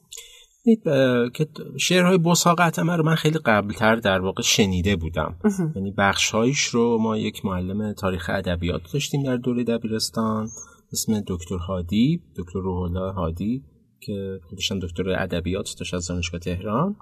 [1.34, 1.46] که
[1.78, 5.36] شعرهای بساق عتمه رو من خیلی قبلتر در واقع شنیده بودم.
[5.76, 10.48] یعنی بخشهایش رو ما یک معلم تاریخ ادبیات داشتیم در دوره دبیرستان
[10.92, 13.64] اسم دکتر هادی دکتر روح الله هادی
[14.00, 16.96] که خودشم دکتر ادبیات داشت از دانشگاه تهران.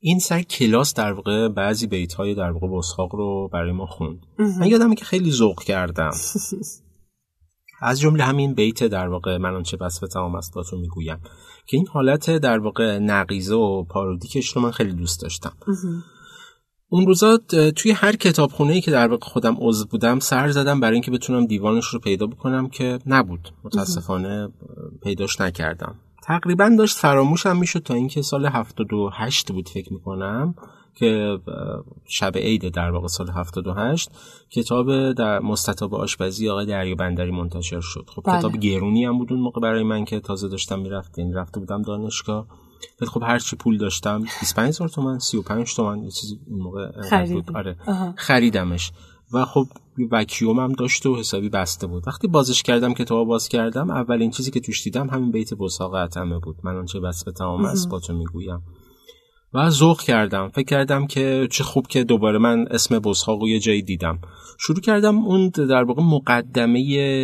[0.00, 4.26] این سر کلاس در واقع بعضی بیت های در واقع بساق رو برای ما خوند.
[4.38, 6.10] من یادمه که خیلی ذوق کردم.
[7.82, 11.18] از جمله همین بیت در واقع من آنچه بس به تمام است با تو می‌گویم
[11.66, 15.52] که این حالت در واقع نقیزه و پارودیکش رو من خیلی دوست داشتم.
[16.88, 17.38] اون روزا
[17.76, 21.46] توی هر کتابخونه ای که در واقع خودم عضو بودم سر زدم برای اینکه بتونم
[21.46, 23.52] دیوانش رو پیدا بکنم که نبود.
[23.64, 24.48] متاسفانه
[25.02, 25.94] پیداش نکردم.
[26.24, 30.54] تقریبا داشت فراموشم می‌شد تا اینکه سال 78 بود فکر می‌کنم.
[30.94, 31.38] که
[32.04, 34.10] شب عید در واقع سال 78
[34.50, 38.06] کتاب در مستطاب آشپزی آقای دریا بندری منتشر شد.
[38.14, 38.38] خب بله.
[38.38, 41.82] کتاب گرونی هم بود اون موقع برای من که تازه داشتم می‌رفت یعنی رفته بودم
[41.82, 42.46] دانشگاه.
[43.00, 47.02] ولی خب هر چی پول داشتم 25 هزار تومن 35 تومن یه چیزی اون موقع
[47.10, 47.34] خریدی.
[47.34, 47.56] بود.
[47.56, 47.76] آره.
[47.86, 48.14] آها.
[48.16, 48.92] خریدمش.
[49.32, 49.66] و خب
[50.10, 52.08] وکیوم هم داشت و حسابی بسته بود.
[52.08, 56.38] وقتی بازش کردم کتاب باز کردم اولین چیزی که توش دیدم همین بیت بساق عتمه
[56.38, 56.56] بود.
[56.62, 58.62] من آنچه بس به تمام است با تو می‌گویم.
[59.54, 60.48] و ذوق کردم.
[60.48, 64.18] فکر کردم که چه خوب که دوباره من اسم بساق رو یه جایی دیدم.
[64.58, 66.82] شروع کردم اون در واقع مقدمه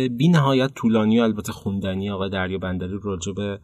[0.09, 3.59] بی نهایت طولانی و البته خوندنی آقای دریا بندری راجع به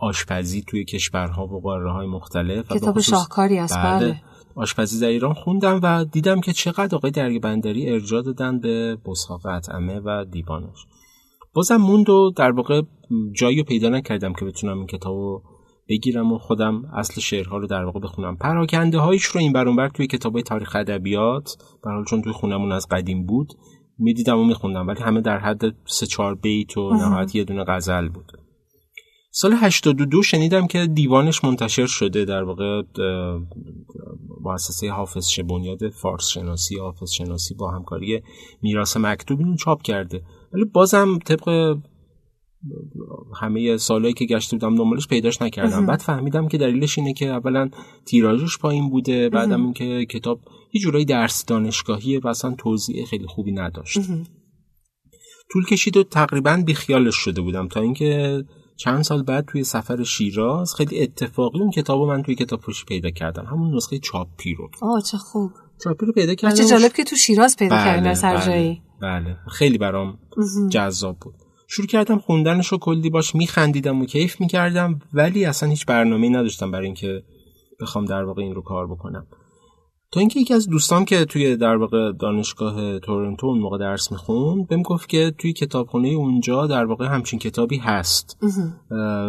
[0.00, 2.70] آشپزی توی کشورها و قاره های مختلف.
[2.70, 3.78] و کتاب شاهکاری است.
[3.78, 4.22] بله.
[4.54, 9.46] آشپزی در ایران خوندم و دیدم که چقدر آقای دریا بندری ارجاع دادن به بساق
[9.46, 10.86] اطعمه و دیوانش.
[11.54, 12.82] بازم موند و در واقع
[13.32, 15.42] جایی رو پیدا نکردم که بتونم این کتاب
[15.88, 18.36] بگیرم و خودم اصل شعرها رو در واقع بخونم.
[18.36, 22.72] پراکنده هایش رو این برون بر توی کتاب تاریخ ادبیات به حال چون توی خونمون
[22.72, 23.48] از قدیم بود
[23.98, 28.08] می‌دیدم و میخوندم ولی همه در حد سه چهار بیت و نهایت یه دونه غزل
[28.08, 28.32] بود.
[29.34, 32.82] سال 82 شنیدم که دیوانش منتشر شده در واقع
[34.40, 38.22] مؤسسه حافظ بنیاد فارس شناسی حافظ شناسی با همکاری
[38.62, 40.22] میراث مکتوب اینو چاپ کرده.
[40.52, 41.76] ولی بازم طبق
[43.40, 45.86] همه سالهایی که گشته بودم دنبالش پیداش نکردم.
[45.86, 47.70] بعد فهمیدم که دلیلش اینه که اولا
[48.06, 50.40] تیراژش پایین بوده بعدم اینکه کتاب
[50.72, 53.98] یه جورایی درس دانشگاهیه و اصلا توضیح خیلی خوبی نداشت.
[55.52, 58.42] طول کشید و تقریبا بیخیالش شده بودم تا اینکه
[58.76, 62.84] چند سال بعد توی سفر شیراز خیلی اتفاقی اون کتاب رو من توی کتاب فروشی
[62.84, 63.44] پیدا کردم.
[63.44, 64.70] همون نسخه چاپی رو.
[64.82, 65.50] آه چه خوب.
[65.84, 66.54] چاپی رو پیدا کردم.
[66.54, 68.82] چه جالب که تو شیراز پیدا بله، هر بله، جایی.
[69.02, 69.36] بله.
[69.48, 70.18] خیلی برام
[70.70, 71.34] جذاب بود.
[71.74, 76.70] شروع کردم خوندنش رو کلی باش میخندیدم و کیف می‌کردم ولی اصلا هیچ برنامه نداشتم
[76.70, 77.22] برای اینکه
[77.80, 79.26] بخوام در واقع این رو کار بکنم.
[80.10, 84.68] تا اینکه یکی از دوستام که توی در واقع دانشگاه تورنتو اون موقع درس می‌خوند
[84.68, 88.38] بهم گفت که توی کتابخونه اونجا در واقع همچین کتابی هست.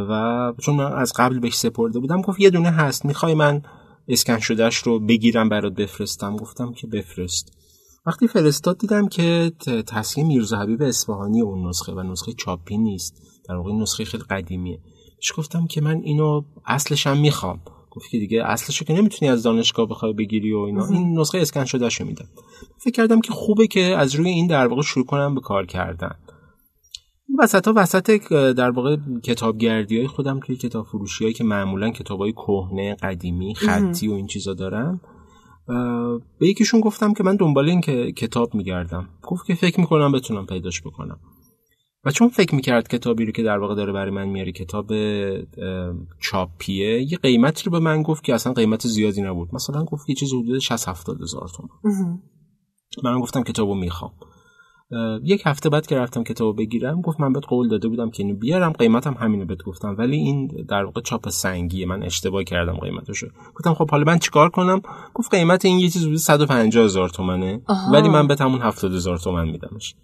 [0.09, 3.61] و چون من از قبل بهش سپرده بودم گفت یه دونه هست می‌خوای من
[4.07, 6.35] اسکن شدهش رو بگیرم برات بفرستم.
[6.35, 7.62] گفتم که بفرست.
[8.05, 9.51] وقتی فرستاد دیدم که
[9.87, 13.21] تصحیح میرزا حبیب اصفهانی اون نسخه و نسخه چاپی نیست.
[13.49, 14.79] در واقع نسخه خیلی قدیمیه.
[15.15, 17.61] بهش گفتم که من اینو اصلش هم می‌خوام.
[17.91, 20.87] گفت که دیگه اصلش که نمی‌تونی از دانشگاه بخوای بگیری و اینا.
[20.87, 22.25] این نسخه اسکن شده شو میدم.
[22.77, 26.15] فکر کردم که خوبه که از روی این در واقع شروع کنم به کار کردن.
[27.29, 31.91] این وسط ها وسط در واقع کتابگردی های خودم توی کتاب فروشی هایی که معمولا
[31.91, 35.01] کتاب های کهنه قدیمی خطی و این چیزا دارم
[36.39, 39.09] به یکیشون گفتم که من دنبال این که کتاب میگردم.
[39.21, 41.19] گفت که فکر می‌کنم بتونم پیداش بکنم.
[42.05, 44.91] و چون فکر می‌کرد کتابی رو که در واقع داره برای من میاره کتاب
[46.19, 49.55] چاپیه یه قیمتی رو به من گفت که اصلا قیمت زیادی نبود.
[49.55, 52.21] مثلا گفت یه چیز حدود 60 70 هزار تومان.
[53.03, 54.11] من گفتم کتابو می‌خوام.
[55.23, 58.35] یک هفته بعد که رفتم کتابو بگیرم گفت من بهت قول داده بودم که اینو
[58.35, 58.71] بیارم.
[58.71, 59.95] قیمتم همینو بهت گفتم.
[59.97, 61.85] ولی این در واقع چاپ سنگیه.
[61.85, 63.27] من اشتباه کردم قیمتشو.
[63.55, 64.81] گفتم خب حالا من چیکار کنم؟
[65.13, 67.61] گفت قیمت این یه چیز حدود 150 هزار تومنه.
[67.65, 67.91] آها.
[67.91, 69.95] ولی من بهت همون 70 هزار تومن میدمش.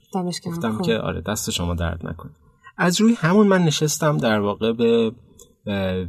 [0.45, 0.85] گفتم خوب.
[0.85, 2.31] که آره دست شما درد نکنه.
[2.77, 5.11] از روی همون من نشستم در واقع به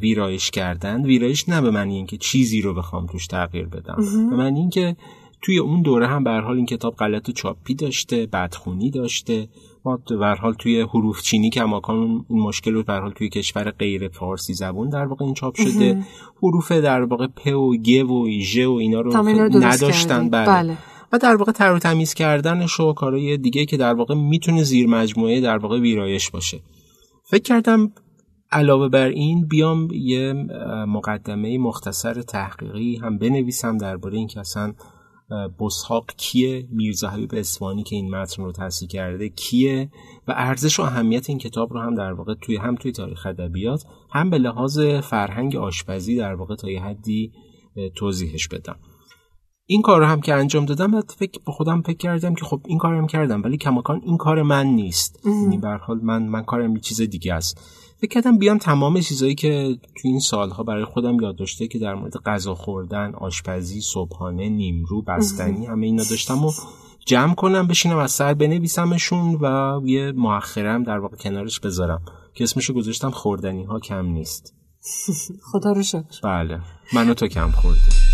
[0.00, 1.04] ویرایش کردن.
[1.04, 3.96] ویرایش نه به معنی اینکه چیزی رو بخوام توش تغییر بدم.
[4.30, 4.96] به معنی اینکه
[5.42, 9.48] توی اون دوره هم به حال این کتاب غلط چاپی داشته بدخونی داشته.
[9.84, 13.70] ما به حال توی حروف چینی که ماکان این مشکل رو به حال توی کشور
[13.70, 16.04] غیر فارسی زبون در واقع این چاپ شده.
[16.42, 19.16] حروف در واقع پ و گ و ژ و اینا رو
[19.62, 20.46] نداشتن بله.
[20.46, 20.78] بله.
[21.12, 25.40] و در واقع تر تمیز کردنش و کارهای دیگه که در واقع می‌تونه زیر مجموعه
[25.40, 26.60] در واقع ویرایش باشه.
[27.24, 27.92] فکر کردم
[28.52, 30.32] علاوه بر این بیام یه
[30.88, 34.72] مقدمه مختصر تحقیقی هم بنویسم درباره این که اصلا
[35.60, 39.90] بسحاق کیه؟ میرزا حبیب اسفانی که این متن رو تصحیح کرده کیه؟
[40.28, 43.84] و ارزش و اهمیت این کتاب رو هم در واقع توی هم توی تاریخ ادبیات
[44.10, 47.32] هم به لحاظ فرهنگ آشپزی در واقع تا یه حدی
[47.94, 48.76] توضیحش بدم.
[49.66, 52.60] این کار رو هم که انجام دادم و فکر به خودم فکر کردم که خب
[52.66, 55.26] این کارم کردم ولی کماکان این کار من نیست.
[55.26, 57.60] یعنی به حال من من کارم یه چیز دیگه است.
[58.00, 61.94] فکر کردم بیام تمام چیزایی که تو این سالها برای خودم یاد داشته که در
[61.94, 66.52] مورد غذا خوردن آشپزی صبحانه نیمرو بستنی همه اینا داشتم و
[67.06, 72.02] جمع کنم بشینم از سر بنویسمشون و یه مؤخرم در واقع کنارش بذارم
[72.34, 74.54] که اسمشو گذاشتم خوردنی ها کم نیست.
[75.52, 76.20] خدا رو شکر.
[76.22, 76.60] بله.
[76.92, 78.09] منو تو کم خوردی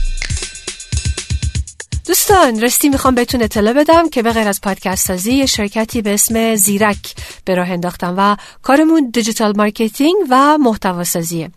[2.07, 6.55] دوستان راستی می‌خوام بهتون اطلاع بدم که به غیر از پادکست سازی شرکتی به اسم
[6.55, 7.15] زیرک
[7.45, 11.51] به راه انداختم و کارمون digital marketing و محتوا سازیه.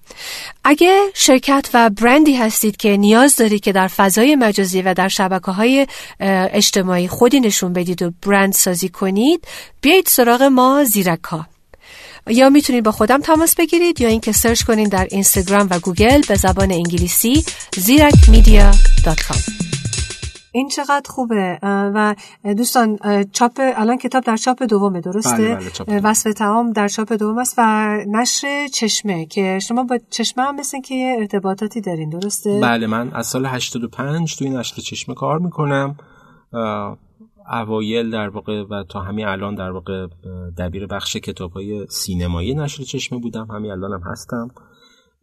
[0.63, 5.51] اگه شرکت و برندی هستید که نیاز دارید که در فضای مجازی و در شبکه
[5.51, 5.87] های
[6.19, 9.47] اجتماعی خودی نشون بدید و برند سازی کنید
[9.81, 11.45] بیایید سراغ ما زیرک ها
[12.27, 16.35] یا می‌تونید با خودم تماس بگیرید یا اینکه search کنید در اینستاگرام و گوگل به
[16.35, 17.43] زبان انگلیسی
[17.75, 19.68] zirakmedia.com
[20.59, 22.15] این چقدر خوبه و
[22.57, 22.97] دوستان
[23.31, 27.55] چاپ الان کتاب در چاپ دومه درسته؟ بله بله وصف تمام در چاپ دوم است
[27.57, 27.61] و
[28.07, 33.27] نشر چشمه که شما با چشمه هم مثل که ارتباطاتی دارین درسته؟ بله من از
[33.27, 35.97] سال 85 توی نشر چشمه کار می‌کنم.
[37.51, 40.07] اوایل در واقع و تا همین الان در واقع
[40.57, 43.47] دبیر بخش کتاب های سینمایی نشر چشمه بودم.
[43.51, 44.47] همین الان هم هستم.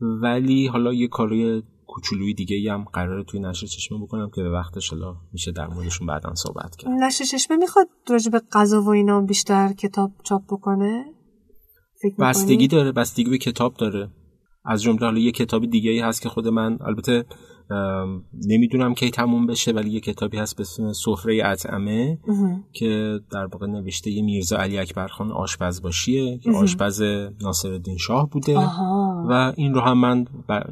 [0.00, 1.62] ولی حالا یه کاری
[1.96, 6.06] کوچولوی دیگه هم قراره توی نشر چشمه بکنم که به وقتش حالا میشه در موردشون
[6.06, 6.90] بعدا صحبت کرد.
[6.90, 11.04] نشر چشمه می‌خواد راجع به غذا و اینا بیشتر کتاب چاپ بکنه؟
[12.18, 14.10] بستگی داره بستگی به کتاب داره.
[14.64, 17.24] از جمله حالا یه کتاب دیگه ای هست که خود من البته
[18.46, 22.18] نمی‌دونم کی تموم بشه ولی یه کتابی هست به اسم سفره اطعمه
[22.72, 27.02] که در واقع نوشته یه میرزا علی اکبر خان آشپز باشیه که آشپز
[27.42, 28.58] ناصرالدین شاه بوده
[29.28, 30.24] و این رو هم من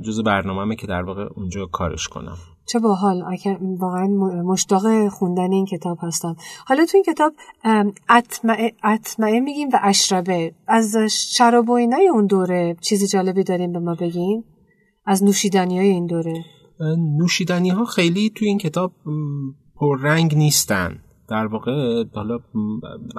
[0.03, 2.37] جز برنامه‌مه که در واقع اونجا کارش کنم.
[2.67, 3.23] چه باحال.
[3.61, 4.07] واقعا
[4.45, 6.37] مشتاق خوندن این کتاب هستم.
[6.67, 7.33] حالا تو این کتاب
[8.83, 10.55] اطمعه میگیم و اشربه.
[10.69, 14.45] از شراب و اینای اون دوره چیزی جالبی داریم به ما بگین؟
[15.07, 16.45] از نوشیدنی های این دوره.
[16.99, 18.93] نوشیدنی ها خیلی توی این کتاب
[19.77, 21.01] پررنگ نیستن.
[21.29, 22.39] در واقع حالا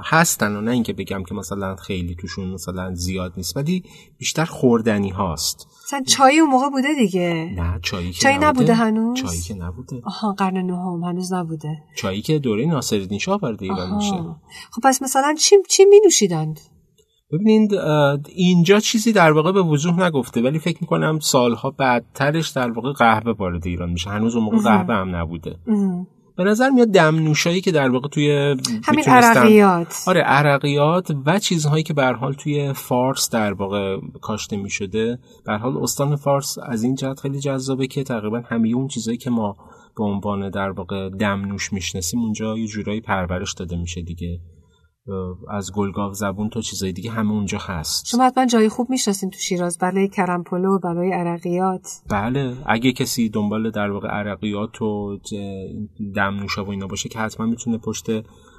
[0.03, 3.83] هستن و نه اینکه بگم که مثلا خیلی توشون مثلا زیاد نیست ولی
[4.17, 9.19] بیشتر خوردنی هاست مثلا چای اون موقع بوده دیگه؟ نه چایی که چای نبوده, هنوز؟
[9.19, 10.01] چایی که نبوده.
[10.03, 11.83] آها قرن نهم هنوز نبوده.
[11.95, 14.23] چایی که دوره ناصرالدین شاه وارد ایران میشه.
[14.71, 16.59] خب پس مثلا چی چی می نوشیدند
[17.37, 17.73] ببینید
[18.35, 23.31] اینجا چیزی در واقع به وضوح نگفته ولی فکر می‌کنم سالها بعدترش در واقع قهوه
[23.31, 24.09] وارد ایران میشه.
[24.09, 25.55] هنوز اون موقع قهوه هم نبوده.
[26.37, 30.03] به نظر میاد دم نوشایی که در واقع توی همین عرقیات.
[30.07, 35.19] آره عرقیات و چیزهایی که به حال توی فارس در واقع کاشته می‌شده.
[35.45, 39.29] به حال استان فارس از این جهت خیلی جذابه که تقریبا همه اون چیزهایی که
[39.29, 39.55] ما
[39.97, 44.39] به عنوان در واقع دم نوش می‌شناسیم اونجا یه جورایی پرورش داده میشه دیگه.
[45.49, 48.05] از گلگاو زبون تا چیزای دیگه همه اونجا هست.
[48.07, 52.01] شما حتما جای خوب می‌شناسین تو شیراز برای کرمپلو برای عرقیات.
[52.09, 55.19] بله اگه کسی دنبال در واقع عرقیات و
[56.15, 58.05] دم نوشا و اینا باشه که حتما می‌تونه پشت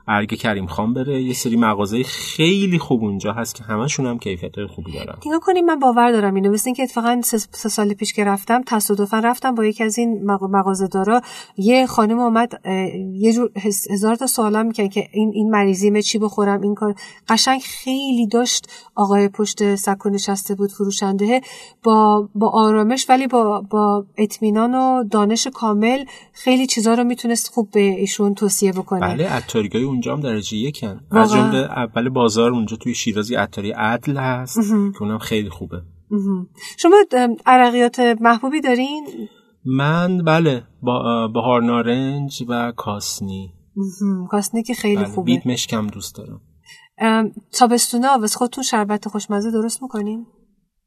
[0.09, 1.23] ارگ کریم خان بره.
[1.23, 5.15] یه سری مغازه خیلی خوب اونجا هست که همشون هم کیفیت خوبی دارن.
[5.27, 6.53] نگاه کنیم من باور دارم اینو.
[6.53, 10.87] مثل که اتفاقا سه سال پیش که رفتم تصادفا رفتم با یکی از این مغازه
[10.87, 11.21] دارا
[11.57, 12.61] یه خانم اومد
[13.13, 13.51] یه جور
[13.91, 16.95] هزار تا سوالا میکن که این این مریضیمه چی بخورم این کار.
[17.29, 21.41] قشنگ خیلی داشت آقای پشت سکو نشسته بود فروشنده
[21.83, 27.71] با با آرامش ولی با با اطمینان و دانش کامل خیلی چیزا رو می‌تونست خوب
[27.71, 29.01] به ایشون توصیه بکنه.
[29.01, 29.33] بله
[29.97, 31.01] اونجا هم درجه یکن.
[31.11, 35.83] از جمله اول بازار اونجا توی شیرازی عطاری عدل هست که اونم خیلی خوبه.
[36.79, 36.97] شما
[37.47, 39.07] عرقیات محبوبی دارین؟
[39.65, 43.55] من بله با بهار نارنج و کاسنی.
[44.31, 45.05] کاسنی که خیلی بله.
[45.05, 45.27] خوبه.
[45.27, 46.41] بیت مشکم دوست دارم.
[47.53, 50.27] تابستونه آوز خودتون شربت خوشمزه درست می‌کنین؟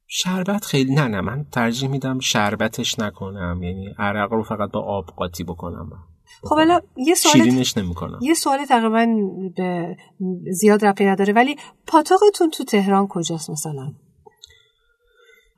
[0.08, 3.64] شربت خیلی نه نه من ترجیح میدم شربتش نکنم.
[3.64, 5.90] یعنی عرق رو فقط با آب قاطی بکنم.
[6.44, 8.20] خب حالا یه سوال شیرینش نمی‌کنم.
[8.22, 9.08] یه سوال تقریبا
[9.58, 9.98] به
[10.52, 11.56] زیاد ربطی نداره ولی
[11.88, 13.94] پاتاقتون تو تهران کجاست مثلا؟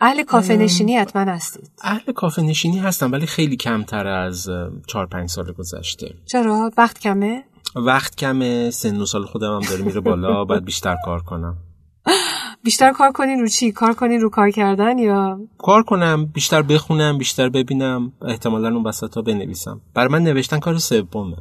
[0.01, 1.71] اهل کافه نشینی حتما هستید.
[1.81, 4.49] اهل کافه نشینی هستم ولی خیلی کمتر از
[4.87, 6.15] چهار پنج سال گذشته.
[6.25, 7.43] چرا؟ وقت کمه؟
[7.75, 11.57] وقت کمه سن و سال خودم هم داره میره بالا باید بیشتر کار کنم.
[12.63, 17.17] بیشتر کار کنین رو چی؟ کار کنین رو کار کردن یا؟ کار کنم بیشتر بخونم
[17.17, 19.81] بیشتر ببینم احتمالا اون وسط ها بنویسم.
[19.95, 21.37] برای من نوشتن کار سومه.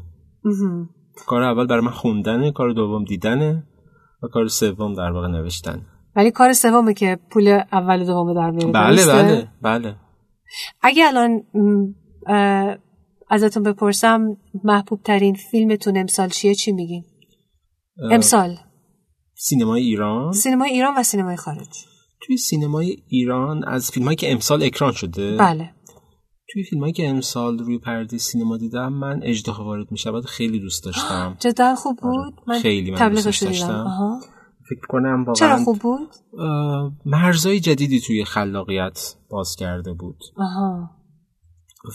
[1.27, 3.63] کار اول برای من خوندنه کار دوم دیدنه
[4.23, 8.51] و کار سوم در واقع نوشتن ولی کار سومه که پول اول و دوم در
[8.51, 9.97] میاره بله؟ بله بله.
[10.83, 11.43] اگه الان
[13.31, 17.05] ازتون بپرسم محبوب ترین فیلمتون امسال چیه؟ چی میگین؟
[18.11, 18.57] امسال.
[19.43, 21.69] سینمای ایران؟ سینمای ایران و سینمای خارج.
[22.23, 25.71] توی سینمای ایران از فیلم که امسال اکران شده؟ بله.
[26.53, 30.85] توی فیلم که امسال روی پرده سینما دیدم من اجده وارد می شود خیلی دوست
[30.85, 31.37] داشتم.
[31.45, 32.63] جدا خوب بود؟ من آره.
[32.63, 33.23] خیلی من دیدم.
[33.23, 34.21] داشتم.
[34.71, 40.19] فکر کنم واقعا چرا خوب بود؟ اه، مرزهای جدیدی توی خلاقیت باز کرده بود.
[40.37, 40.91] آها.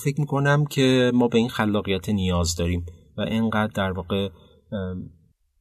[0.03, 2.85] فکر می‌کنم که ما به این خلاقیت نیاز داریم
[3.17, 4.29] و اینقدر در واقع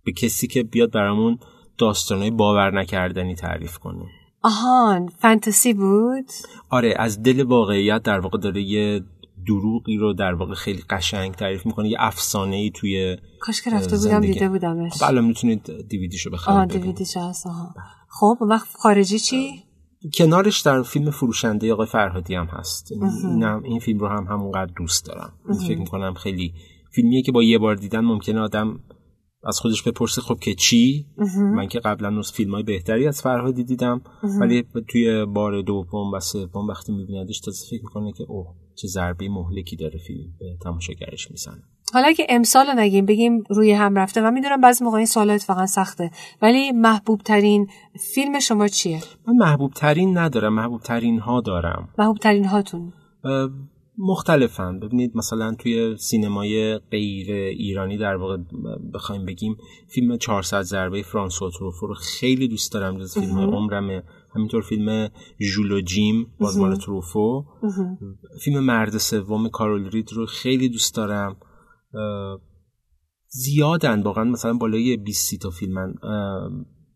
[0.04, 1.38] به کسی که بیاد برامون
[1.78, 4.04] داستانهای باور نکردنی تعریف کنه
[4.42, 6.26] آهان فانتزی بود؟
[6.70, 9.00] آره از دل واقعیت در واقع داره یه
[9.46, 13.96] دروغی رو در واقع خیلی قشنگ تعریف می‌کنه یه افسانه ای توی کاش که رفته
[13.96, 14.32] بودم زندگی.
[14.32, 14.92] دیده بودمش.
[14.92, 16.82] خب الان می‌تونید دیویدیشو بخرید ببینید.
[16.82, 17.74] دیویدیش هست آها.
[18.08, 19.64] خب وقت خارجی چی؟
[20.14, 22.92] کنارش در فیلم فروشنده آقای فرهادی هم هست.
[23.24, 25.32] اینم این فیلم رو هم همونقدر دوست دارم.
[25.68, 26.54] فکر می‌کنم خیلی
[26.90, 28.80] فیلمیه که با یه بار دیدن ممکنه آدم
[29.46, 31.06] از خودش بپرسه خب که چی؟
[31.54, 34.00] من که قبلا فیلم های بهتری از فرهادی دیدم.
[34.40, 39.28] ولی توی بار دوم و سوم وقتی میبیندش تازه فکر می‌کنه که اوه چه ضربه
[39.28, 41.62] مهلکی داره فیلم به تماشاگرش می‌زنه.
[41.92, 45.30] حالا که امسال رو نگیم بگیم روی هم رفته من می‌دونم بعضی موقع این سوال
[45.30, 46.10] اتفاقا سخته.
[46.42, 47.68] ولی محبوب ترین
[48.14, 51.88] فیلم شما چیه؟ من محبوب ترین ندارم محبوب ترین ها دارم.
[51.98, 52.92] محبوب ترین هاتون
[53.98, 54.78] مختلفن.
[54.78, 58.36] ببینید مثلا توی سینمای غیر ایرانی در واقع
[58.94, 59.56] بخوایم بگیم
[59.88, 64.02] فیلم 400 ضربه فرانسوا تروفو رو خیلی دوست دارم جز فیلم عمرمه.
[64.34, 65.08] همینطور فیلم
[65.40, 67.44] ژولو جیم باز مال تروفو.
[68.44, 71.36] فیلم مرد سوم کارول رید رو خیلی دوست دارم.
[73.28, 75.94] زیادن واقعا مثلا بالای 20 تا فیلمن.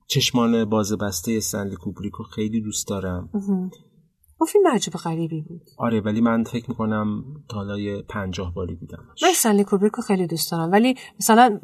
[0.06, 3.30] چشمان باز بسته استنلی کوبریک رو خیلی دوست دارم.
[4.40, 5.62] اون فیلم عجب غریبی بود.
[5.78, 9.22] آره ولی من فکر می‌کنم تا حالا یه پنجاه باری دیدمش.
[9.22, 10.72] من استنلی کوبریک رو خیلی دوست دارم.
[10.72, 11.60] ولی مثلا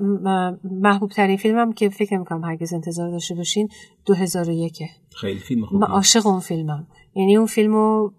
[0.65, 3.69] محبوب ترین فیلمم که فکر نمی‌کنم هرگز انتظار داشته باشین
[4.07, 4.83] 2001
[5.17, 6.87] خیلی فیلم من عاشق اون فیلمم.
[7.17, 8.15] یعنی اون فیلم رو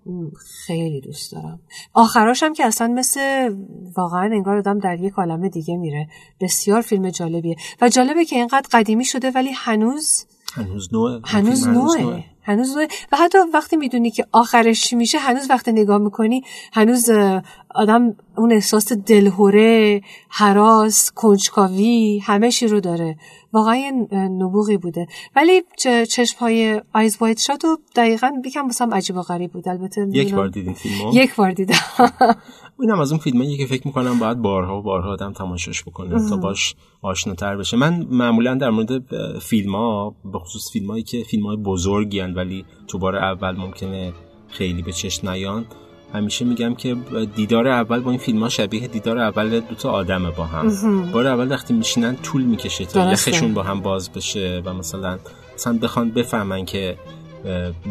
[0.66, 1.60] خیلی دوست دارم.
[1.94, 3.50] آخراش هم که اصلا مثل
[3.98, 6.08] واقعا انگار آدم در یک عالم دیگه میره.
[6.42, 7.56] بسیار فیلم جالبیه.
[7.82, 11.22] و جالبه که اینقدر قدیمی شده ولی هنوز هنوز نوعه.
[11.26, 12.24] هنوز نوعه.
[12.46, 12.78] هنوز
[13.12, 16.44] و حتی وقتی می‌دونی که آخرش چی میشه هنوز وقتی نگاه می‌کنی
[16.74, 17.10] هنوز
[17.76, 23.18] آدم اون احساس دلهوره حراس کنجکاوی همه چی رو داره.
[23.54, 23.92] واقعا یه
[24.28, 25.08] نبوغی بوده.
[25.36, 25.64] ولی
[26.10, 29.70] چشم های آیز وایت شات رو دقیقا بیکم بسام عجیب و غریب بود.
[29.70, 31.76] البته یک بار دیدین فیلمو؟ یک بار دیدم.
[32.80, 36.38] اینم از اون فیلمایی که فکر می‌کنم باید بارها و بارها آدم تماشاش بکنه تا
[36.38, 37.78] باش آشناتر بشه.
[37.78, 39.00] من معمولا در مورد
[39.40, 43.52] فیلم ها به خصوص فیلم هایی که فیلم های بزرگی هن ولی تو بار اول
[43.52, 44.14] ممکنه
[44.48, 45.66] خیلی به چشم نیان
[46.14, 46.96] همیشه میگم که
[47.36, 51.12] دیدار اول با این فیلم ها شبیه دیدار اول دوتا آدمه با هم.
[51.12, 53.12] بار اول وقتی میشینن طول می‌کشه تا.
[53.12, 55.20] یخشون با هم باز بشه و مثلا
[55.56, 56.98] مثلا بخوان بفهمن که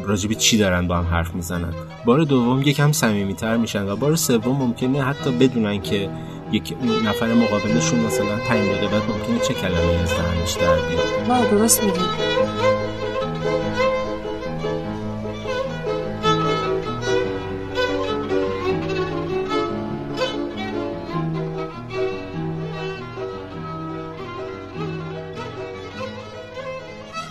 [0.05, 1.75] راجبی چی دارن با هم حرف می‌زنن.
[2.05, 6.11] بار دوم یکم صمیمیتر میشن و بار سوم ممکنه حتی بدونن که
[6.53, 6.75] یک
[7.05, 11.51] نفر مقابلشون مثلا پنج دقیقه بعد ممکنه چه کلمه از دهنش در بیاد.
[11.51, 12.34] درست میگی.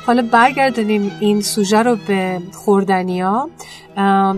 [0.06, 3.50] حالا برگردونیم این سوژه رو به خوردنیا.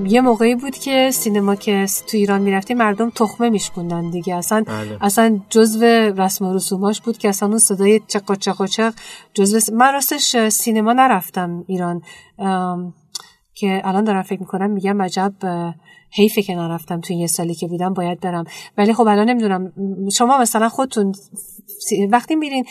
[0.05, 4.36] یه موقعی بود که سینما که تو ایران می‌رفتی مردم تخمه میشکوندن دیگه.
[4.36, 4.97] اصلا بله.
[5.01, 5.86] اصلا جزو
[6.18, 8.93] رسم و رسوماش بود که اصلا اون صدای چق و چق
[9.34, 12.01] جزو من راستش سینما نرفتم ایران.
[13.53, 15.34] که الان دارم فکر می‌کنم میگم عجب
[16.16, 18.43] حیفه که نرفتم تو یه سالی که بودم باید برم.
[18.78, 19.74] ولی خب الان نمی‌دونم.
[20.13, 21.13] شما مثلا خودتون
[22.09, 22.66] وقتی میرین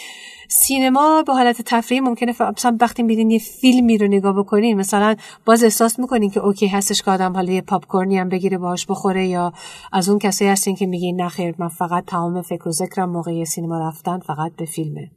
[0.48, 5.64] سینما به حالت تفریحی ممکنه مثلا وقتی میرین یه فیلمی رو نگاه بکنین مثلا باز
[5.64, 9.26] احساس می‌کنین که okay هستش که آدم حالا یه پاپ کورنی هم بگیره باهاش بخوره
[9.26, 9.52] یا
[9.92, 13.88] از اون کسی هستین که میگین نخیر من فقط تمام فکر و ذکرم موقع سینما
[13.88, 15.10] رفتن فقط به فیلمه.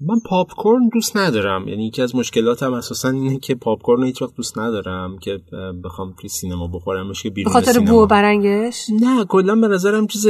[0.00, 1.68] من پاپ کورن دوست ندارم.
[1.68, 5.38] یعنی یکی از مشکلاتم اساسا اینه که پاپ کورن هیچ وقت دوست ندارم که
[5.84, 10.28] بخوام توی سینما بخورمش که به این خاطر بو برنگش؟ نه کلا به نظرم چیز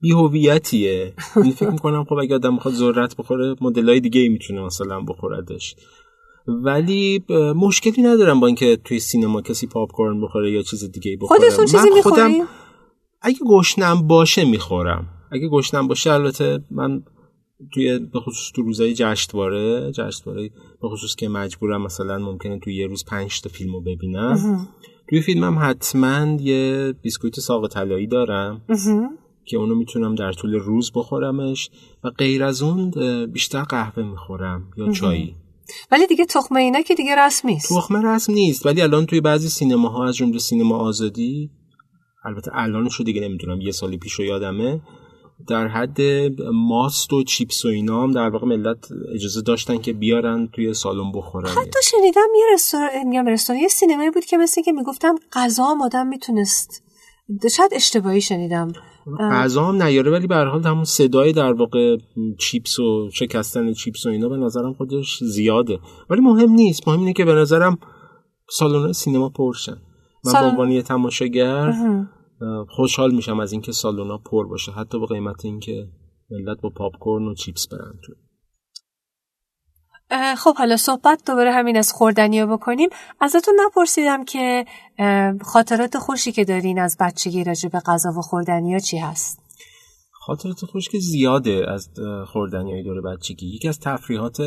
[0.00, 1.14] بیهویتیه.
[1.36, 5.76] یعنی فکر می‌کنم خب اگه آدم بخواد ذرت بخوره مدلای دیگه ای می‌تونه مثلا بخوردش.
[6.46, 7.24] ولی
[7.56, 11.40] مشکلی ندارم با اینکه توی سینما کسی پاپ کورن بخوره یا چیز دیگه بخوره.
[11.40, 12.32] خودتون چیزی خودم
[13.22, 15.06] اگه گشنم باشه می‌خورم.
[15.32, 17.02] اگه گشنم باشه البته من
[17.74, 20.50] توی به خصوص تو روزای جشنواره جشنواره
[20.82, 24.68] به خصوص که مجبورم مثلا ممکنه توی یه روز پنج تا فیلمو ببینم.
[25.08, 28.62] توی فیلمم حتما یه بیسکویت ساق طلایی دارم
[29.44, 31.70] که اونو می‌تونم در طول روز بخورمش
[32.04, 32.90] و غیر از اون
[33.26, 35.36] بیشتر قهوه می‌خورم یا چایی
[35.92, 37.76] ولی دیگه تخمه اینا که دیگه رسم نیست.
[37.76, 38.66] تخمه رسم نیست.
[38.66, 41.50] ولی الان توی بعضی سینماها از جمله سینما آزادی
[42.24, 44.80] البته الانشو دیگه نمی‌دونم یه سالی پیش رو یادمه.
[45.46, 46.00] در حد
[46.52, 51.12] ماست و چیپس و اینا هم در واقع ملت اجازه داشتن که بیارن توی سالن
[51.12, 51.48] بخورن.
[51.48, 56.06] حتی شنیدم یه رستوران میگم رستوران یه سینمایی بود که مثل که می‌گفتم غذا آدم
[56.06, 56.82] می‌تونست
[57.56, 58.72] شاید اشتباهی شنیدم.
[59.18, 61.96] غذا هم نیاره ولی به هر حال همون صدای در واقع
[62.38, 65.78] چیپس و شکستن چیپس و اینا به نظرم خودش زیاده.
[66.10, 67.78] ولی مهم نیست مهم اینه که به نظرم
[68.50, 69.76] سالن سینما پرشن.
[70.24, 71.72] من به عنوان یه تماشاگر
[72.68, 75.88] خوشحال میشم از اینکه سالونا پر باشه حتی به قیمت اینکه
[76.30, 78.12] ملت با پاپ کورن و چیپس برن تو.
[80.36, 82.88] خب حالا صحبت دوباره همین از خوردنی رو بکنیم.
[83.20, 84.64] ازتون نپرسیدم که
[85.40, 89.42] خاطرات خوشی که دارین از بچگی راجع به غذا و خوردنی ها چی هست؟
[90.12, 91.90] خاطرات خوش که زیاده از
[92.26, 93.54] خوردنی های دور بچگی.
[93.54, 94.40] یکی از تفریحات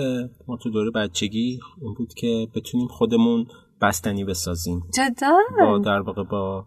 [0.47, 3.45] ما تو دور بچگی اون بود که بتونیم خودمون
[3.81, 4.83] بستنی بسازیم.
[4.95, 6.65] جدا؟ با در واقع با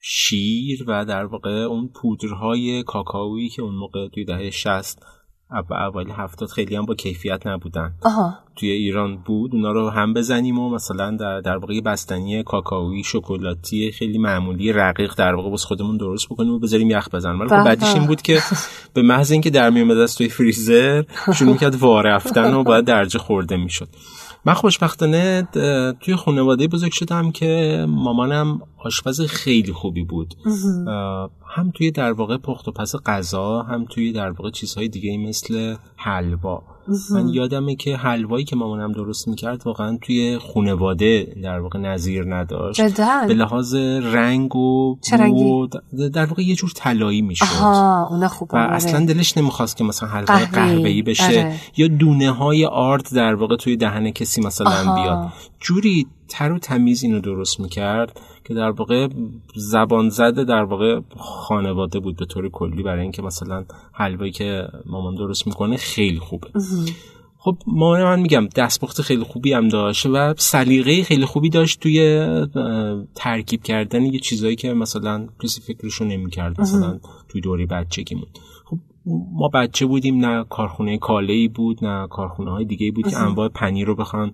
[0.00, 5.02] شیر و در واقع اون پودرهای کاکائویی که اون موقع توی دهه 60
[5.50, 7.94] اول هفتاد خیلی هم با کیفیت نبودن.
[8.02, 8.34] آها.
[8.56, 9.54] توی ایران بود.
[9.54, 15.14] اونا رو هم بزنیم و مثلا در, در واقع بستنی کاکائویی شکلاتی خیلی معمولی رقیق
[15.14, 18.22] در واقع بس خودمون درست بکنیم و بذاریم یخ بزنیم ولی خب بعدش این بود
[18.22, 18.40] که
[18.94, 21.02] به محض اینکه در میومد از توی فریزر
[21.38, 23.88] شروع کرد وا رفتن و باید درجه خورده می‌شد.
[24.46, 25.48] من خوشبختانه
[26.00, 30.34] توی خانواده بزرگ شدم که مامانم آشپز خیلی خوبی بود.
[31.46, 35.76] هم توی در واقع پخت و پس غذا هم توی در واقع چیزهای دیگه مثل
[35.96, 36.75] حلوا.
[37.10, 42.80] من یادمه که حلوایی که مامانم درست می‌کرد واقعا توی خانواده در واقع نظیر نداشت.
[42.80, 43.26] جدن.
[43.26, 44.96] به لحاظ رنگ و
[46.12, 47.44] در واقع یه جور طلایی می‌شد.
[48.52, 51.24] و اصلا دلش نمی‌خواست که مثلا حلوای قهوه‌ای بشه.
[51.24, 51.54] اره.
[51.76, 55.02] یا دونه های آرد در واقع توی دهن کسی مثلا آها.
[55.02, 55.32] بیاد.
[55.60, 58.20] جوری تر و تمیز اینو درست می‌کرد.
[58.48, 59.08] که در واقع
[59.54, 65.14] زبان زده در واقع خانواده بود به طور کلی برای اینکه مثلا حلوایی که مامان
[65.14, 66.48] درست می‌کنه خیلی خوبه.
[67.38, 72.26] خب مامان من میگم دستپخت خیلی خوبی هم داشت و سلیقه خیلی خوبی داشت توی
[73.14, 78.26] ترکیب کردن یه چیزایی که مثلا کسی فکرشو نمی‌کرد مثلا توی دوری بچگیمون.
[78.64, 78.78] خب
[79.32, 83.86] ما بچه بودیم نه کارخونه کاله بود نه کارخونه های دیگه بود که انواع پنیر
[83.86, 84.32] رو بخوان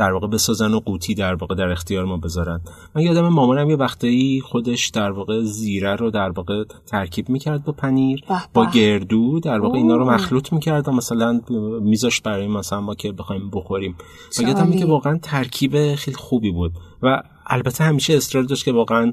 [0.00, 2.60] در واقع بسازن و قوطی در واقع در اختیار ما بذارن.
[2.94, 7.72] من یادم مامانم یه وقتایی خودش در واقع زیره رو در واقع ترکیب می‌کرد با
[7.72, 8.24] پنیر
[8.54, 11.40] با گردو در واقع اینا رو مخلوط می‌کرد و مثلا
[11.82, 13.96] میذاش برای مثلا ما که بخوایم بخوریم.
[14.38, 16.72] و یادم که واقعا ترکیب خیلی خوبی بود.
[17.02, 19.12] و البته همیشه اصرار داشت که واقعا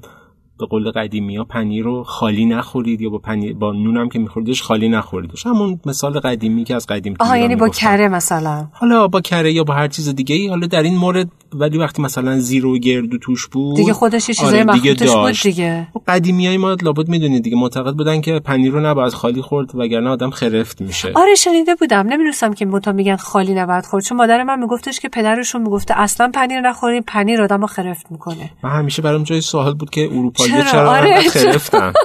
[0.59, 4.61] به قول قدیمی ها پنیر رو خالی نخورید یا با پنیر با نونم که میخوریدش
[4.61, 8.67] خالی نخوریدش همون مثال قدیمی که از قدیم آها یعنی با کره مثلا.
[8.73, 12.01] حالا با کره یا با هر چیز دیگه ای حالا در این مورد ولی وقتی
[12.01, 15.87] مثلا زیرو و گردو توش بود دیگه خودش یه چیزای آره دیگه بود دیگه.
[16.07, 20.09] قدیمی های ما لابد می‌دونید دیگه معتقد بودن که پنیر رو نباید خالی خورد وگرنه
[20.09, 21.11] آدم خرفت میشه.
[21.15, 22.07] آره شنیده بودم.
[22.07, 24.03] نمی‌دونستم که متا میگن خالی نباید خورد.
[24.03, 28.49] چون مادر من میگفتش که پدرشون می‌گفته اصلا پنیر نخوریم پنیر آدمو خرفت می‌کنه.
[28.63, 31.21] من همیشه برام جای سوال بود که اروپایی چرا, چرا آره.
[31.21, 31.93] خرفتن؟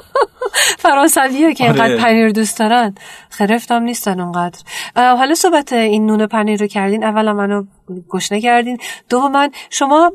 [0.78, 1.96] فرانسوی که اینقدر آره.
[1.96, 2.94] پنیر دوست دارن
[3.30, 4.58] خرفتم نیستن اونقدر.
[4.96, 7.04] حالا صحبت این نون پنیر رو کردین.
[7.04, 7.64] اولا منو
[8.08, 8.78] گشنه کردین.
[9.08, 10.12] دوما شما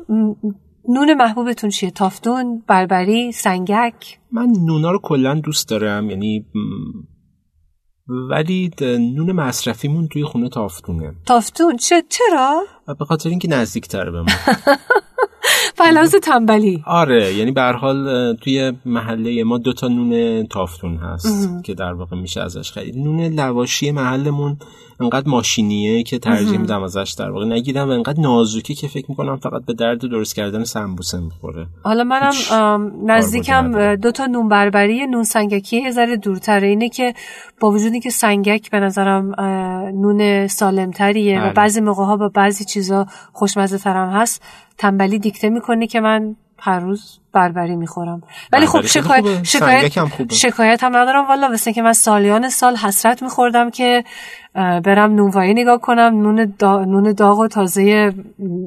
[0.88, 6.46] نون محبوبتون چیه؟ تافتون بربری سنگک؟ من نونا رو کلا دوست دارم یعنی
[8.30, 11.14] ولی نون مصرفیمون توی خونه تافتونه.
[11.26, 12.62] تافتون؟ چه چرا؟
[12.98, 14.26] به خاطر اینکه نزدیکتره به ما.
[15.78, 16.82] فلاز تنبلی.
[16.86, 22.16] آره یعنی به حال توی محله ما دو تا نون تافتون هست که در واقع
[22.16, 22.96] میشه ازش خرید.
[22.96, 24.56] نون لواشی محلمون
[25.00, 29.36] انقدر ماشینیه که ترجیح میدم ازش در واقع نگیرم و انقدر نازوکه که فکر می‌کنم
[29.36, 31.66] فقط به درد درست کردن سمبوسه می‌خوره.
[31.82, 32.32] حالا منم
[33.06, 36.68] نزدیکم دو تا نون بربری نون سنگکی یه ذره دورتره.
[36.68, 37.14] اینه که
[37.60, 39.34] با وجودی که سنگک به نظرم
[39.94, 41.52] نون سالمتریه و بله.
[41.52, 44.42] بعضی موقع ها با بعضی چیزا خوشمزه ترم هست
[44.78, 48.22] تنبلی دیکته می‌کنه که من هر روز بربری می‌خورم
[48.52, 49.42] ولی خب شکایت.
[49.42, 50.34] شکایت هم خوبه.
[50.34, 54.04] شکایت هم ندارم والا مثل که من سالیان سال حسرت میخوردم که
[54.54, 56.84] برم نونوایی نگاه کنم نون, دا...
[56.84, 58.12] نون داغ و تازه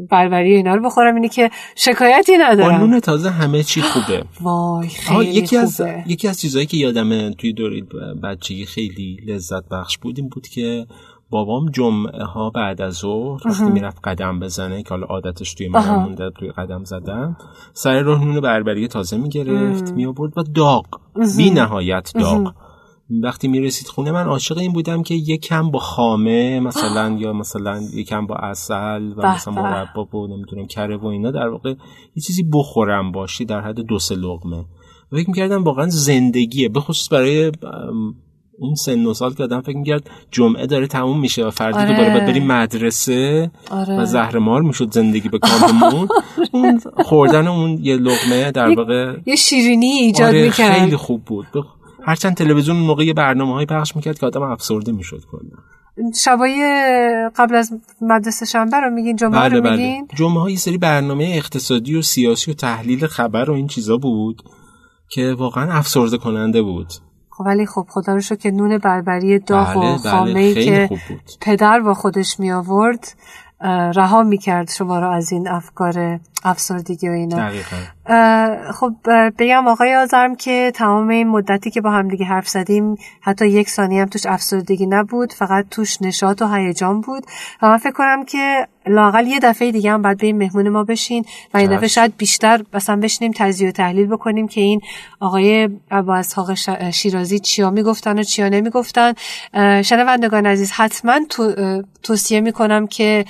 [0.10, 4.88] بربری اینا رو بخورم اینی که شکایتی با ندارم نون تازه همه چی خوبه وای
[4.88, 6.04] خیلی یکی از خوبه.
[6.08, 7.82] یکی از چیزهایی که یادمه توی دوره
[8.24, 10.86] بچگی خیلی لذت بخش بود این بود که
[11.32, 15.96] بابام جمعه ها بعد از ظهر وقتی می‌رفت قدم بزنه که حالا عادتش توی من.
[15.96, 17.38] مونده توی قدم زدن
[17.74, 20.86] سر راه نون بربری تازه می‌گرفت می آورد و داغ
[21.38, 22.54] بی نهایت داغ.
[23.24, 28.28] وقتی می‌رسید خونه من عاشق این بودم که یکم با خامه مثلا یا مثلا یکم
[28.28, 29.54] با اصل و مثلا.
[29.54, 31.70] مربا و نمی‌دونم کره و اینا در واقع
[32.16, 34.66] یه چیزی بخورم باشی در حد دو سه لقمه.
[35.12, 37.52] و فکر می‌کردم واقعا زندگیه به خصوص برای
[38.62, 41.90] اون سن و سال که آدم فکر می‌کرد جمعه داره تموم میشه و فردا آره.
[41.90, 44.02] دوباره باید بریم مدرسه آره.
[44.02, 46.08] و زهرمار می‌شد زندگی به کاممون.
[46.54, 50.72] اون خوردن اون یه لقمه در واقع یه شیرینی ایجاد آره می‌کرد.
[50.72, 51.48] خیلی خوب بود.
[52.06, 56.12] هرچند تلویزیون موقع یه برنامه های پخش می‌کرد که آدم افسرده می‌شد کلا.
[56.24, 56.64] شبای
[57.36, 60.78] قبل از مدرسه شنبه رو میگین؟ جمعه بله رو بله میگین؟ جمعه ها یه سری
[60.78, 64.42] برنامه اقتصادی و سیاسی و تحلیل خبر و این چیزا بود
[65.10, 66.88] که واقعا افسرده کننده بود.
[67.32, 70.90] خب ولی خب خدا رو که نون بربری داغ بله و خامه ای که
[71.42, 73.14] پدر با خودش می آورد
[73.96, 77.52] رها می‌کرد شما رو از این افکار افسردگی و اینا.
[78.72, 78.94] خب
[79.40, 84.02] بگم آقای آزرم که تمام این مدتی که با همدیگه حرف زدیم حتی یک ثانیه
[84.02, 87.26] هم توش افسردگی نبود فقط توش نشاط و هیجان بود.
[87.62, 90.84] و من فکر کنم که لاقل یه دفعه دیگه هم باید به این مهمون ما
[90.84, 91.88] بشین و این دفعه.
[91.88, 94.82] شاید بیشتر مثلا بشینیم تجزیه و تحلیل بکنیم که این
[95.20, 96.54] آقای ابا اسحاق
[96.92, 99.14] شیرازی چیا می‌گفتن و چیا نمی‌گفتن.
[99.82, 101.54] شنوندگان عزیز حتما تو
[102.04, 103.26] توصیه می‌کنم که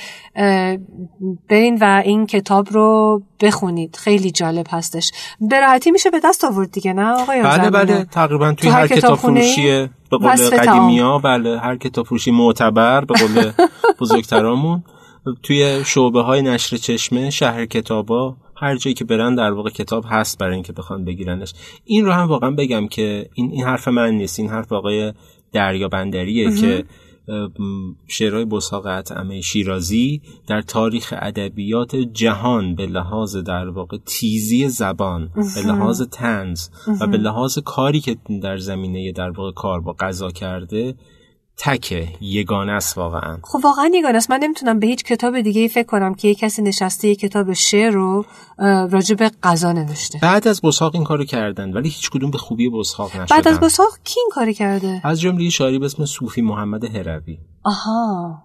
[1.50, 3.01] برین و این کتاب رو
[3.40, 3.96] بخونید.
[3.96, 5.12] خیلی جالب هستش.
[5.42, 8.04] به راحتی میشه به دست آورد دیگه نه آقای بله؟ بله.
[8.04, 12.32] تقریبا توی تو هر هر کتاب؟ فروشی به قول قدیمی ها بله هر کتاب فروشی
[12.32, 13.52] معتبر به قول
[14.00, 14.84] بزرگترامون.
[15.44, 20.38] توی شعبه های نشر چشمه شهر کتابا هر جایی که برن در واقع کتاب هست
[20.38, 21.54] برای اینکه بخوان بگیرنش.
[21.86, 24.40] این رو هم واقعا بگم که این این حرف من نیست.
[24.40, 25.14] این حرف آقای
[25.54, 26.86] دریا بندریه که
[28.08, 35.62] شعرهای بساق اطعمه شیرازی در تاریخ ادبیات جهان به لحاظ در واقع تیزی زبان به
[35.62, 36.70] لحاظ تنز
[37.02, 40.96] و به لحاظ کاری که در زمینه در واقع کار با غذا کرده
[41.64, 43.38] تکه یگانه است واقعا.
[43.44, 44.32] خب واقعا یگانه است.
[44.32, 47.54] من نمی‌تونم به هیچ کتاب دیگه ای فکر کنم که یه کسی نشسته یه کتاب
[47.54, 48.26] شعر رو
[48.92, 50.20] راجع به غذا نوشته.
[50.22, 53.36] بعد از بساق این کارو کردن ولی هیچ کدوم به خوبی بساق نشدن.
[53.36, 57.38] بعد از بساق کی این کاری کرده؟ از جمله شاعری به اسم صوفی محمد هروی.
[57.64, 58.44] آها.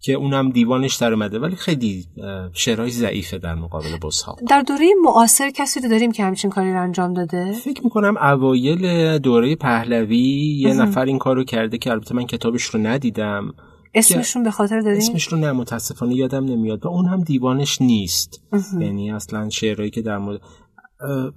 [0.00, 2.06] که اونم دیوانش در اومده ولی خیلی
[2.52, 6.82] شعرهای ضعیفه در مقابل بساق در دوره معاصر کسی رو داریم که همچین کاری رو
[6.82, 12.26] انجام داده؟ فکر می‌کنم اوایل دوره پهلوی یه نفر این کارو کرده که البته من
[12.26, 13.54] کتابش رو ندیدم.
[13.94, 16.86] اسمشون به خاطر داریم؟ اسمش رو نه متاسفانه یادم نمیاد.
[16.86, 18.42] و اون هم دیوانش نیست.
[18.80, 20.40] یعنی اصلا شعرهایی که در مورد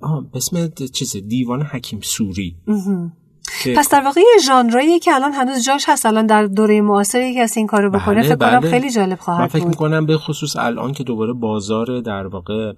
[0.02, 2.56] آه، اسم د- چیز دیوان حکیم سوری.
[3.78, 7.40] پس در واقع یه ژانراییه که الان هنوز جاش هست الان در دوره معاصر یکی
[7.40, 8.72] کسی این کارو بکنه بله، فکر کنم بله.
[8.72, 9.70] خیلی جالب من خواهد فکر بود.
[9.70, 12.74] می‌کنم به خصوص الان که دوباره بازار در واقع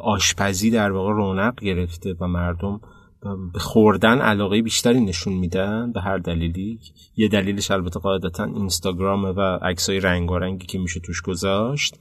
[0.00, 2.80] آشپزی در واقع رونق گرفته و مردم
[3.52, 6.78] به خوردن علاقه بیشتری نشون میدن به هر دلیلی.
[7.16, 11.94] یه دلیلش البته قاعدتا اینستاگرامه و عکسای رنگارنگی که میشه توش گذاشت.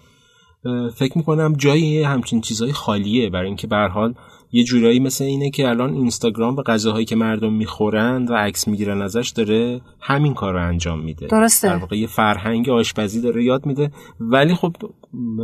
[0.95, 3.29] فکر می‌کنم جای همچین چیزهای خالیه.
[3.29, 4.13] برای اینکه به حال
[4.51, 9.01] یه جورایی مثل اینه که الان اینستاگرام به غذاهایی که مردم می‌خورن و عکس می‌گیرن
[9.01, 11.27] ازش داره همین کار رو انجام میده.
[11.27, 11.67] درسته.
[11.67, 13.91] در واقع یه فرهنگ آشپزی داره یاد میده.
[14.19, 14.75] ولی خب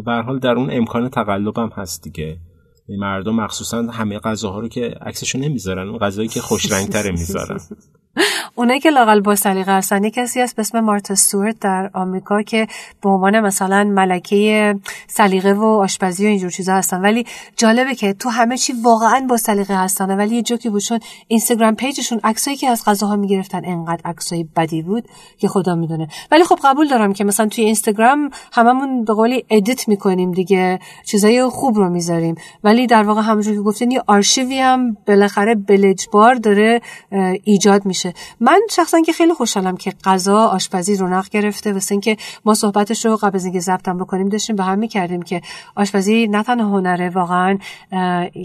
[0.06, 2.38] به حال در اون امکان تقلب هم هست دیگه.
[2.90, 7.60] مردم مخصوصا همه غذاها رو که عکسشو نمی‌ذارن اون غذایی که خوش رنگتره می‌ذارن.
[8.58, 12.68] اونایی که لاقل با سلیقه هستن کسی هست به اسم مارتا سورت در آمریکا که
[13.02, 14.76] به عنوان مثلا ملکه
[15.08, 17.02] سلیقه و آشپزی و اینجور چیزا هستن.
[17.02, 17.26] ولی
[17.58, 20.18] جالبه که تو همه چی واقعا با سلیقه هستن.
[20.18, 24.82] ولی یه جوکی بود چون اینستاگرام پیجشون عکسایی که از غذاها می‌گرفتن انقدر عکسای بدی
[24.82, 26.08] بود که خدا می‌دونه.
[26.32, 31.46] ولی خب قبول دارم که مثلا توی اینستاگرام هممون به قولی ادیت می‌کنیم دیگه چیزای
[31.46, 32.36] خوب رو می‌ذاریم.
[32.64, 36.82] ولی در واقع همونجور که گفتین یه آرشیوی هم بالاخره بلجبار داره
[37.44, 38.14] ایجاد میشه.
[38.46, 43.18] من شخصا که خیلی خوشحالم که غذا آشپزی رونق گرفته واسه اینکه ما صحبتش رو
[43.18, 45.42] قبل از اینکه ضبطم بکنیم داشتیم به هم می‌کردیم که
[45.76, 47.58] آشپزی نه تنها هنره واقعا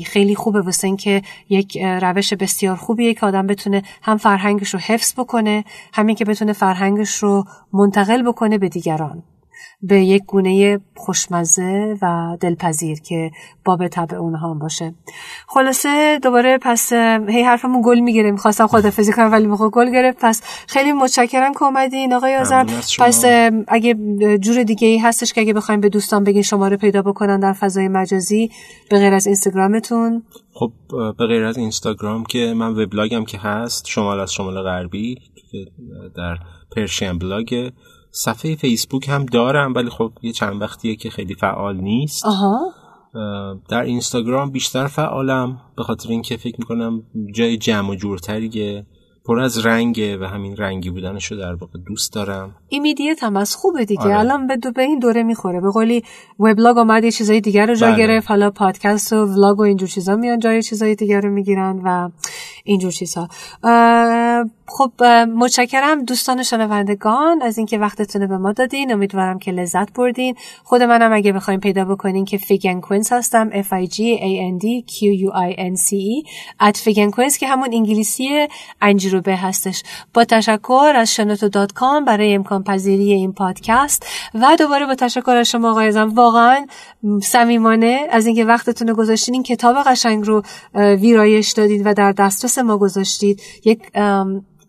[0.06, 5.12] خیلی خوبه واسه اینکه یک روش بسیار خوبیه که آدم بتونه هم فرهنگش رو حفظ
[5.16, 9.22] بکنه همین که بتونه فرهنگش رو منتقل بکنه به دیگران.
[9.82, 13.30] به یک گونه خوشمزه و دلپذیر که
[13.64, 14.94] باب طبع اونها هم باشه.
[15.48, 16.92] خلاصه دوباره پس
[17.28, 20.18] هی حرفمون گل می‌گیره می‌خواستم خدافزی کنم ولی می‌خواد گل گرفت.
[20.20, 22.64] پس خیلی متشکرم که اومدین آقای آزر
[22.98, 23.24] پس
[23.68, 23.94] اگه
[24.38, 27.88] جور دیگه ای هستش که اگه بخوایم به دوستان بگین شماره پیدا بکنن در فضای
[27.88, 28.50] مجازی
[28.90, 30.22] به غیر از اینستاگرامتون.
[30.52, 30.72] خب
[31.18, 35.16] به غیر از اینستاگرام که من وبلاگم که هست شمال از شمال غربی
[36.16, 36.36] در
[36.76, 37.70] پرشین بلاگ
[38.10, 42.72] صفحه فیسبوک هم دارم ولی خب یه چند وقتیه که خیلی فعال نیست آها.
[43.68, 47.02] در اینستاگرام بیشتر فعالم به خاطر اینکه فکر می‌کنم
[47.34, 48.86] جای جمع و جورتریه
[49.24, 53.56] پر از رنگه و همین رنگی بودنش رو در واقع دوست دارم ایمیدیت هم از
[53.56, 54.18] خوبه دیگه آره.
[54.18, 56.02] الان به, دو به این دوره می‌خوره به قولی
[56.38, 57.98] وبلاگ اومد یه چیزای دیگر رو جا بله.
[57.98, 62.10] گرفت حالا پادکست و ولاگ و اینجور چیزا میان جای چیزای دیگر رو می‌گیرن و
[62.64, 63.28] اینجور چیزها.
[64.66, 65.04] خب
[65.36, 68.92] متشکرم دوستان شنوندگان از اینکه وقتتون به ما دادین.
[68.92, 70.34] امیدوارم که لذت بردین.
[70.64, 73.50] خود منم اگه بخوایم پیدا بکنین که fig and quince هستم.
[73.50, 74.96] F I G A N D Q
[75.26, 76.28] U I N C E
[76.68, 78.48] at fig and quince که همون انگلیسی
[78.82, 79.82] انجیر و به هستش.
[80.14, 85.30] با تشکر از شنوتو dot com برای امکان پذیری این پادکست و دوباره با تشکر
[85.30, 86.66] از شما آقای واقعا
[87.22, 90.42] صمیمانه از اینکه وقتتون رو گذاشتین این کتاب قشنگ رو
[90.74, 93.42] ویرایش دادید و در دسترس ما گذاشتید.
[93.64, 93.82] یک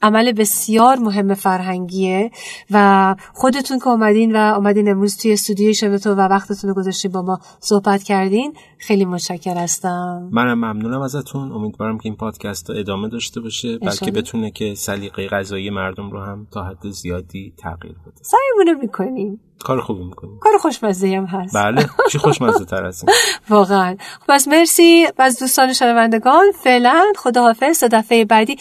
[0.01, 2.31] عمل بسیار مهم فرهنگیه
[2.71, 7.21] و خودتون که اومدین و اومدین امروز توی استودیوی شنوتو و وقتتون رو گذاشتین با
[7.21, 10.29] ما صحبت کردین خیلی متشکر هستم.
[10.31, 11.51] منم ممنونم ازتون.
[11.51, 13.77] امیدوارم که این پادکست ادامه داشته باشه.
[13.77, 18.21] بلکه بتونه که سلیقه غذایی مردم رو هم تا حد زیادی تغییر بده.
[18.21, 21.55] سعیمون می‌کنیم کار خوبی می‌کنیم کار خوشمزه هم هست.
[21.55, 21.85] بله.
[22.11, 23.05] چی خوشمزه تر از
[23.49, 23.95] واقعا.
[24.19, 25.07] خب از مرسی.
[25.17, 27.79] از دوستان شنوندگان فعلا خداحافظ.
[27.79, 28.57] تا دفعه بعدی.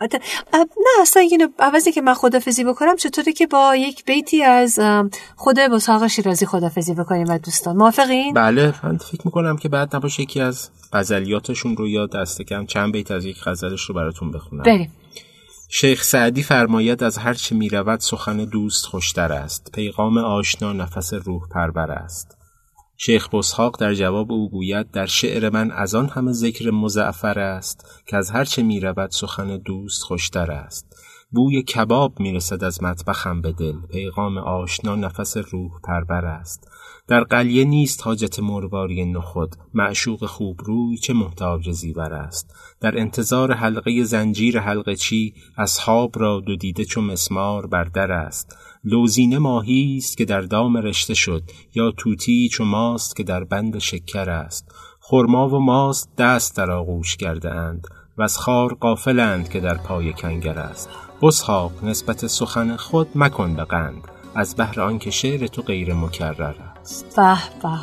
[0.00, 4.78] نه اصلا اینو عوضی که من خدافزی بکنم چطوری که با یک بیتی از
[5.36, 7.76] خود بساق شیرازی خدافزی بکنیم و دوستان.
[7.76, 12.66] موافقین؟ بله من فکر می‌کنم که بعد نباشه یکی از غزلیاتشون رو یا دست کم
[12.66, 14.62] چند بیت از یک غزلش رو براتون بخونم.
[14.62, 14.92] بریم.
[15.68, 19.70] شیخ سعدی فرماید از هر چه می رود سخن دوست خوشتر است.
[19.74, 22.33] پیغام آشنا نفس روح پربر است.
[23.06, 28.02] شیخ بسحاق در جواب او گوید در شعر من از آن همه ذکر مزعفر است
[28.06, 30.96] که از هرچه می رود سخن دوست خوشتر است.
[31.30, 36.68] بوی کباب می رسد از مطبخم به دل پیغام آشنا نفس روح پربر است.
[37.08, 42.54] در قلیه نیست حاجت مرواری نخود معشوق خوب روی چه محتاج زیور است.
[42.80, 48.56] در انتظار حلقه زنجیر حلقه چی اصحاب را دو دیده چو مسمار بر در است.
[48.84, 51.42] لوزینه ماهی است که در دام رشته شد
[51.74, 54.74] یا توتی چو ماست که در بند شکر است.
[55.00, 57.86] خرما و ماست دست در آغوش کرده اند
[58.18, 60.88] و از خار قافلند که در پای کنگر است.
[61.22, 64.02] بسحاق نسبت سخن خود مکن به قند.
[64.34, 67.16] از بهر آنکه شعر تو غیر مکرر است.
[67.16, 67.78] به به.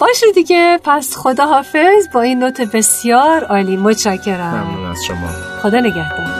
[0.00, 3.76] باشه دیگه پس خدا حافظ با این نوت بسیار عالی.
[3.76, 4.66] متشکرم.
[4.66, 5.28] ممنون از شما.
[5.62, 6.39] خدا نگهدار.